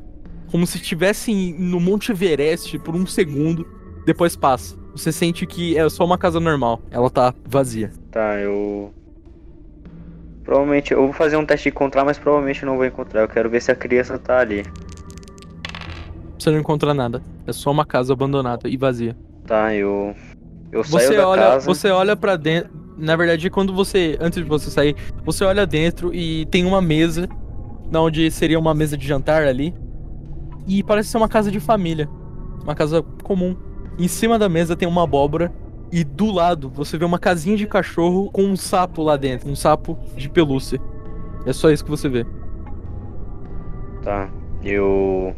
Como 0.52 0.65
se 0.67 0.78
estivesse 0.78 1.54
no 1.54 1.80
Monte 1.80 2.12
Everest 2.12 2.78
por 2.80 2.96
um 2.96 3.06
segundo, 3.06 3.65
depois 4.06 4.36
passa. 4.36 4.76
Você 4.96 5.12
sente 5.12 5.46
que 5.46 5.78
é 5.78 5.88
só 5.89 6.04
uma 6.06 6.17
casa 6.17 6.39
normal, 6.39 6.82
ela 6.91 7.10
tá 7.10 7.34
vazia. 7.48 7.91
Tá, 8.12 8.38
eu. 8.39 8.93
Provavelmente 10.43 10.91
eu 10.93 11.04
vou 11.04 11.13
fazer 11.13 11.38
um 11.38 11.46
teste 11.46 11.69
de 11.69 11.76
encontrar, 11.76 12.04
mas 12.04 12.19
provavelmente 12.19 12.62
eu 12.63 12.67
não 12.67 12.76
vou 12.76 12.86
encontrar. 12.86 13.22
Eu 13.22 13.28
quero 13.28 13.50
ver 13.50 13.62
se 13.62 13.72
a 13.72 13.76
criança 13.76 14.19
tá 14.19 14.39
ali. 14.39 14.65
Você 16.38 16.52
não 16.52 16.60
encontra 16.60 16.93
nada. 16.93 17.22
É 17.48 17.54
só 17.54 17.72
uma 17.72 17.86
casa 17.86 18.12
abandonada 18.13 18.67
e 18.67 18.76
vazia. 18.76 19.15
Tá, 19.48 19.74
eu. 19.74 20.13
Eu 20.72 20.84
saio 20.84 21.08
Você 21.08 21.15
da 21.17 21.28
olha, 21.28 21.41
casa. 21.41 21.65
você 21.65 21.89
olha 21.89 22.15
para 22.15 22.36
dentro. 22.36 22.83
Na 22.98 23.16
verdade, 23.16 23.50
quando 23.50 23.74
você, 23.74 24.18
antes 24.20 24.42
de 24.42 24.48
você 24.48 24.70
sair, 24.70 24.96
você 25.24 25.44
olha 25.44 25.66
dentro 25.66 26.14
e 26.14 26.46
tem 26.48 26.66
uma 26.66 26.82
mesa, 26.82 27.28
na 27.90 28.02
onde 28.02 28.30
seria 28.30 28.60
uma 28.60 28.74
mesa 28.74 28.98
de 28.98 29.08
jantar 29.08 29.44
ali, 29.44 29.74
e 30.68 30.84
parece 30.84 31.10
ser 31.10 31.18
uma 31.18 31.30
casa 31.30 31.52
de 31.52 31.60
família, 31.60 32.08
uma 32.64 32.76
casa 32.76 33.02
comum. 33.24 33.56
Em 33.98 34.08
cima 34.08 34.40
da 34.40 34.48
mesa 34.48 34.76
tem 34.76 34.88
uma 34.88 35.04
abóbora 35.04 35.52
e 35.92 36.04
do 36.04 36.32
lado 36.32 36.70
você 36.70 36.98
vê 36.98 37.06
uma 37.06 37.20
casinha 37.20 37.56
de 37.56 37.68
cachorro 37.68 38.32
com 38.32 38.44
um 38.44 38.56
sapo 38.56 39.04
lá 39.04 39.16
dentro, 39.16 39.50
um 39.50 39.56
sapo 39.56 39.98
de 40.16 40.30
pelúcia. 40.30 40.80
É 41.46 41.54
só 41.54 41.70
isso 41.70 41.84
que 41.84 41.92
você 41.92 42.10
vê. 42.10 42.26
Tá, 44.02 44.30
eu. 44.64 45.36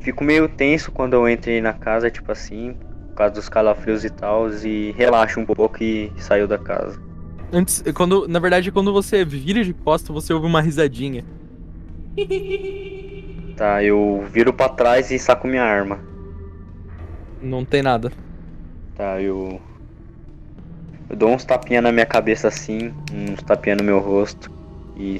Fico 0.00 0.24
meio 0.24 0.48
tenso 0.48 0.90
quando 0.92 1.14
eu 1.14 1.28
entrei 1.28 1.60
na 1.60 1.72
casa, 1.72 2.10
tipo 2.10 2.30
assim, 2.30 2.76
causa 3.16 3.34
dos 3.34 3.48
calafrios 3.48 4.04
e 4.04 4.10
tal, 4.10 4.48
e 4.50 4.92
relaxo 4.92 5.40
um 5.40 5.46
pouco 5.46 5.82
e 5.82 6.12
saio 6.18 6.46
da 6.46 6.58
casa. 6.58 7.00
Antes, 7.52 7.82
quando, 7.94 8.28
na 8.28 8.38
verdade, 8.38 8.70
quando 8.70 8.92
você 8.92 9.24
vira 9.24 9.64
de 9.64 9.72
costa, 9.72 10.12
você 10.12 10.32
ouve 10.32 10.46
uma 10.46 10.60
risadinha. 10.60 11.24
Tá, 13.56 13.82
eu 13.82 14.22
viro 14.30 14.52
pra 14.52 14.68
trás 14.68 15.10
e 15.10 15.18
saco 15.18 15.48
minha 15.48 15.62
arma. 15.64 15.98
Não 17.40 17.64
tem 17.64 17.82
nada. 17.82 18.12
Tá, 18.94 19.18
eu. 19.20 19.58
Eu 21.08 21.16
dou 21.16 21.30
uns 21.30 21.42
tapinha 21.42 21.80
na 21.80 21.90
minha 21.90 22.04
cabeça 22.04 22.48
assim, 22.48 22.92
uns 23.10 23.42
tapinha 23.42 23.76
no 23.76 23.82
meu 23.82 23.98
rosto 23.98 24.50
e. 24.94 25.18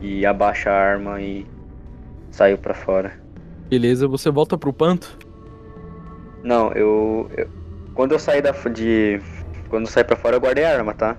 E 0.00 0.26
abaixo 0.26 0.68
a 0.68 0.72
arma 0.72 1.20
e 1.20 1.46
saio 2.32 2.58
pra 2.58 2.74
fora. 2.74 3.12
Beleza, 3.70 4.08
você 4.08 4.28
volta 4.28 4.58
pro 4.58 4.72
panto? 4.72 5.16
Não, 6.44 6.72
eu, 6.72 7.28
eu- 7.36 7.50
Quando 7.92 8.12
eu 8.12 8.18
sair 8.20 8.42
da, 8.42 8.50
f- 8.52 8.70
de. 8.70 9.20
Quando 9.68 9.86
eu 9.86 9.90
sair 9.92 10.04
pra 10.04 10.16
fora, 10.16 10.36
eu 10.36 10.40
guardei 10.40 10.64
a 10.64 10.72
arma, 10.76 10.94
tá? 10.94 11.18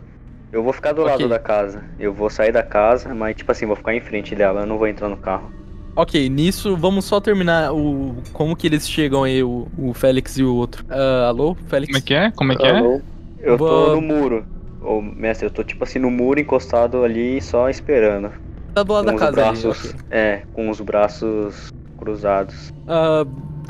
Eu 0.51 0.63
vou 0.63 0.71
ficar 0.73 0.93
do 0.93 1.03
Ok. 1.03 1.11
lado 1.11 1.27
da 1.29 1.39
casa. 1.39 1.85
Eu 1.99 2.13
vou 2.13 2.29
sair 2.29 2.51
da 2.51 2.63
casa, 2.63 3.13
mas 3.13 3.35
tipo 3.35 3.51
assim, 3.51 3.65
vou 3.65 3.75
ficar 3.75 3.93
em 3.93 4.01
frente 4.01 4.35
dela, 4.35 4.61
eu 4.61 4.65
não 4.67 4.77
vou 4.77 4.87
entrar 4.87 5.09
no 5.09 5.17
carro. 5.17 5.51
Ok, 5.97 6.29
nisso 6.29 6.75
vamos 6.75 7.05
só 7.05 7.21
terminar 7.21 7.73
o. 7.73 8.21
Como 8.33 8.55
que 8.55 8.67
eles 8.67 8.87
chegam 8.89 9.23
aí, 9.23 9.41
o, 9.43 9.67
o 9.77 9.93
Félix 9.93 10.37
e 10.37 10.43
o 10.43 10.53
outro. 10.53 10.83
Ah, 10.89 11.27
alô, 11.29 11.55
Félix? 11.67 11.93
Como 11.93 11.97
é 11.97 12.01
que 12.01 12.13
é? 12.13 12.31
Como 12.31 12.51
é 12.51 12.55
que 12.57 12.67
é? 12.67 12.71
Alô? 12.71 13.01
Eu 13.37 13.57
tô 13.59 13.89
no 13.89 14.01
muro. 14.01 14.45
Ô, 14.81 15.01
mestre, 15.01 15.45
eu 15.47 15.51
tô 15.51 15.63
tipo 15.63 15.83
assim 15.83 15.99
no 15.99 16.09
muro 16.11 16.39
encostado 16.39 17.03
ali, 17.03 17.41
só 17.41 17.69
esperando. 17.69 18.31
Tá 18.73 18.83
do 18.83 18.93
lado 18.93 19.05
com 19.05 19.07
da 19.07 19.13
os 19.13 19.19
casa 19.19 19.31
braços. 19.31 19.65
ali. 19.65 19.71
ok. 19.71 19.95
É, 20.09 20.45
com 20.53 20.69
os 20.69 20.79
braços 20.81 21.67
cruzados. 21.97 22.67
Ah, 22.87 23.23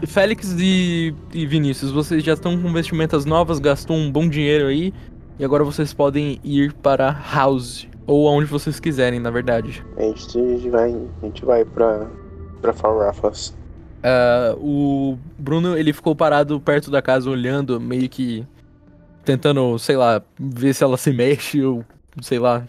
Félix 0.07 0.55
e, 0.57 1.13
e 1.33 1.45
Vinícius, 1.45 1.91
vocês 1.91 2.23
já 2.23 2.33
estão 2.33 2.59
com 2.61 2.71
vestimentas 2.71 3.25
novas, 3.25 3.59
gastou 3.59 3.95
um 3.95 4.11
bom 4.11 4.27
dinheiro 4.27 4.67
aí. 4.67 4.93
E 5.37 5.43
agora 5.43 5.63
vocês 5.63 5.93
podem 5.93 6.39
ir 6.43 6.73
para 6.73 7.11
House. 7.11 7.87
Ou 8.07 8.27
aonde 8.27 8.45
vocês 8.45 8.79
quiserem, 8.79 9.19
na 9.19 9.31
verdade. 9.31 9.83
A 9.97 10.03
gente 10.03 10.69
vai, 10.69 10.95
a 11.21 11.25
gente 11.25 11.43
vai 11.43 11.65
pra, 11.65 12.07
pra 12.61 12.71
Farrafas. 12.71 13.55
Ah, 14.03 14.55
o 14.59 15.17
Bruno, 15.37 15.75
ele 15.75 15.91
ficou 15.91 16.15
parado 16.15 16.61
perto 16.61 16.91
da 16.91 17.01
casa, 17.01 17.27
olhando, 17.27 17.81
meio 17.81 18.07
que 18.07 18.45
tentando, 19.23 19.79
sei 19.79 19.97
lá, 19.97 20.21
ver 20.39 20.75
se 20.75 20.83
ela 20.83 20.95
se 20.95 21.11
mexe 21.11 21.63
ou, 21.63 21.83
sei 22.21 22.37
lá, 22.37 22.67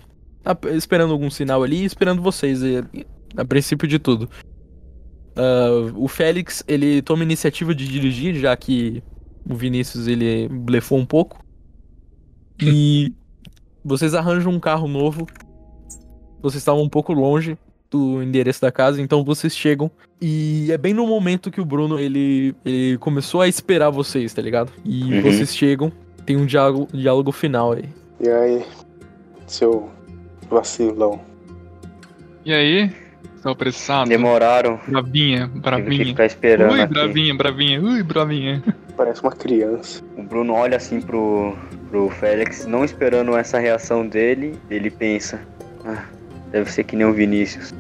esperando 0.75 1.13
algum 1.13 1.29
sinal 1.31 1.63
ali 1.63 1.83
e 1.83 1.85
esperando 1.85 2.23
vocês, 2.23 2.63
a 3.37 3.45
princípio 3.45 3.87
de 3.87 3.99
tudo. 3.99 4.31
Ah, 5.37 5.93
o 5.95 6.09
Félix, 6.09 6.65
ele 6.67 7.03
toma 7.03 7.23
iniciativa 7.23 7.75
de 7.75 7.87
dirigir, 7.87 8.35
já 8.37 8.57
que 8.57 9.03
o 9.49 9.55
Vinícius, 9.55 10.07
ele 10.09 10.49
blefou 10.49 10.99
um 10.99 11.07
pouco. 11.07 11.45
E 12.61 13.13
vocês 13.85 14.15
arranjam 14.15 14.53
um 14.53 14.59
carro 14.61 14.89
novo. 14.89 15.27
Vocês 16.43 16.61
estavam 16.63 16.83
um 16.83 16.89
pouco 16.89 17.13
longe 17.13 17.57
do 17.91 18.23
endereço 18.23 18.61
da 18.61 18.73
casa, 18.73 19.01
então 19.01 19.23
vocês 19.25 19.57
chegam 19.57 19.91
e 20.21 20.73
é 20.73 20.77
bem 20.77 20.93
no 20.93 21.07
momento 21.07 21.53
que 21.53 21.61
o 21.61 21.65
Bruno 21.65 21.99
ele, 22.01 22.55
ele 22.65 22.99
começou 22.99 23.41
a 23.41 23.49
esperar 23.49 23.91
vocês, 23.91 24.35
tá 24.35 24.43
ligado? 24.43 24.73
E 24.85 25.05
Uhum. 25.05 25.23
vocês 25.23 25.55
chegam, 25.57 25.93
tem 26.25 26.37
um 26.37 26.45
diálogo, 26.47 26.89
diálogo 26.93 27.31
final 27.31 27.73
aí. 27.73 27.85
E 28.21 28.29
aí, 28.29 28.65
seu 29.47 29.89
vacilão? 30.51 31.21
E 32.45 32.53
aí? 32.53 32.93
Seu 33.47 33.53
apressado? 33.53 34.09
Demoraram, 34.09 34.81
Bravinha, 34.89 35.43
tive 35.43 35.53
que 35.53 35.61
bravinha. 35.61 36.05
ficar 36.07 36.27
esperando 36.27 36.73
Ui, 36.73 36.81
aqui. 36.81 36.93
bravinha, 36.93 37.33
bravinha. 37.33 37.81
Ui, 37.81 38.03
bravinha. 38.03 38.61
Parece 38.97 39.23
uma 39.23 39.31
criança. 39.31 40.03
O 40.19 40.23
Bruno 40.25 40.53
olha 40.53 40.77
assim 40.77 41.01
pro, 41.01 41.55
pro 41.89 42.11
Félix, 42.11 42.67
não 42.67 42.85
esperando 42.85 43.37
essa 43.37 43.61
reação 43.61 44.05
dele, 44.05 44.59
ele 44.69 44.91
pensa, 44.91 45.41
ah, 45.85 46.07
deve 46.51 46.73
ser 46.73 46.83
que 46.83 46.97
nem 46.97 47.07
o 47.07 47.13
Vinícius. 47.13 47.73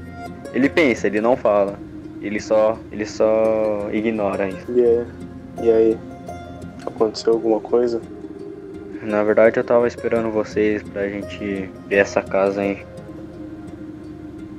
Ele 0.54 0.68
pensa, 0.68 1.08
ele 1.08 1.20
não 1.20 1.36
fala. 1.36 1.76
Ele 2.22 2.38
só. 2.38 2.78
ele 2.92 3.04
só 3.04 3.88
ignora 3.92 4.48
isso. 4.48 4.70
E, 4.70 4.80
é, 4.80 5.04
e 5.64 5.70
aí, 5.72 5.98
aconteceu 6.86 7.32
alguma 7.32 7.58
coisa? 7.58 8.00
Na 9.02 9.24
verdade 9.24 9.58
eu 9.58 9.64
tava 9.64 9.88
esperando 9.88 10.30
vocês 10.30 10.80
pra 10.84 11.08
gente 11.08 11.68
ver 11.88 11.96
essa 11.96 12.22
casa 12.22 12.60
aí. 12.60 12.86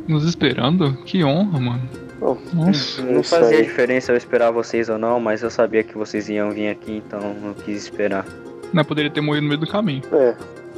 Nos 0.08 0.24
esperando? 0.26 0.94
Que 1.06 1.24
honra, 1.24 1.60
mano. 1.60 1.82
Bom, 2.20 2.38
Nossa. 2.54 3.02
Não 3.02 3.22
fazia 3.22 3.58
aí. 3.58 3.64
diferença 3.64 4.12
eu 4.12 4.18
esperar 4.18 4.52
vocês 4.52 4.90
ou 4.90 4.98
não, 4.98 5.20
mas 5.20 5.44
eu 5.44 5.50
sabia 5.52 5.84
que 5.84 5.96
vocês 5.98 6.28
iam 6.30 6.50
vir 6.50 6.70
aqui, 6.70 7.04
então 7.06 7.20
não 7.42 7.54
quis 7.54 7.84
esperar. 7.84 8.26
Não 8.74 8.84
poderia 8.84 9.12
ter 9.12 9.22
morrido 9.22 9.44
no 9.44 9.50
meio 9.50 9.60
do 9.60 9.68
caminho. 9.68 10.02
é, 10.12 10.34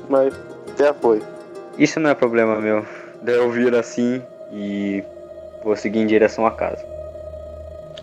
mas 0.09 0.33
tem 0.75 0.87
apoio. 0.87 1.21
Isso 1.77 1.99
não 1.99 2.09
é 2.09 2.13
problema 2.13 2.59
meu. 2.59 2.85
Daí 3.23 3.35
eu 3.35 3.49
viro 3.51 3.77
assim 3.77 4.21
e 4.51 5.03
vou 5.63 5.75
seguir 5.75 5.99
em 5.99 6.07
direção 6.07 6.45
à 6.45 6.51
casa. 6.51 6.83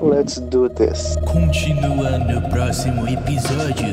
Let's 0.01 0.39
do 0.41 0.69
this. 0.69 1.17
Continua 1.27 2.19
no 2.19 2.49
próximo 2.51 3.07
episódio. 3.09 3.91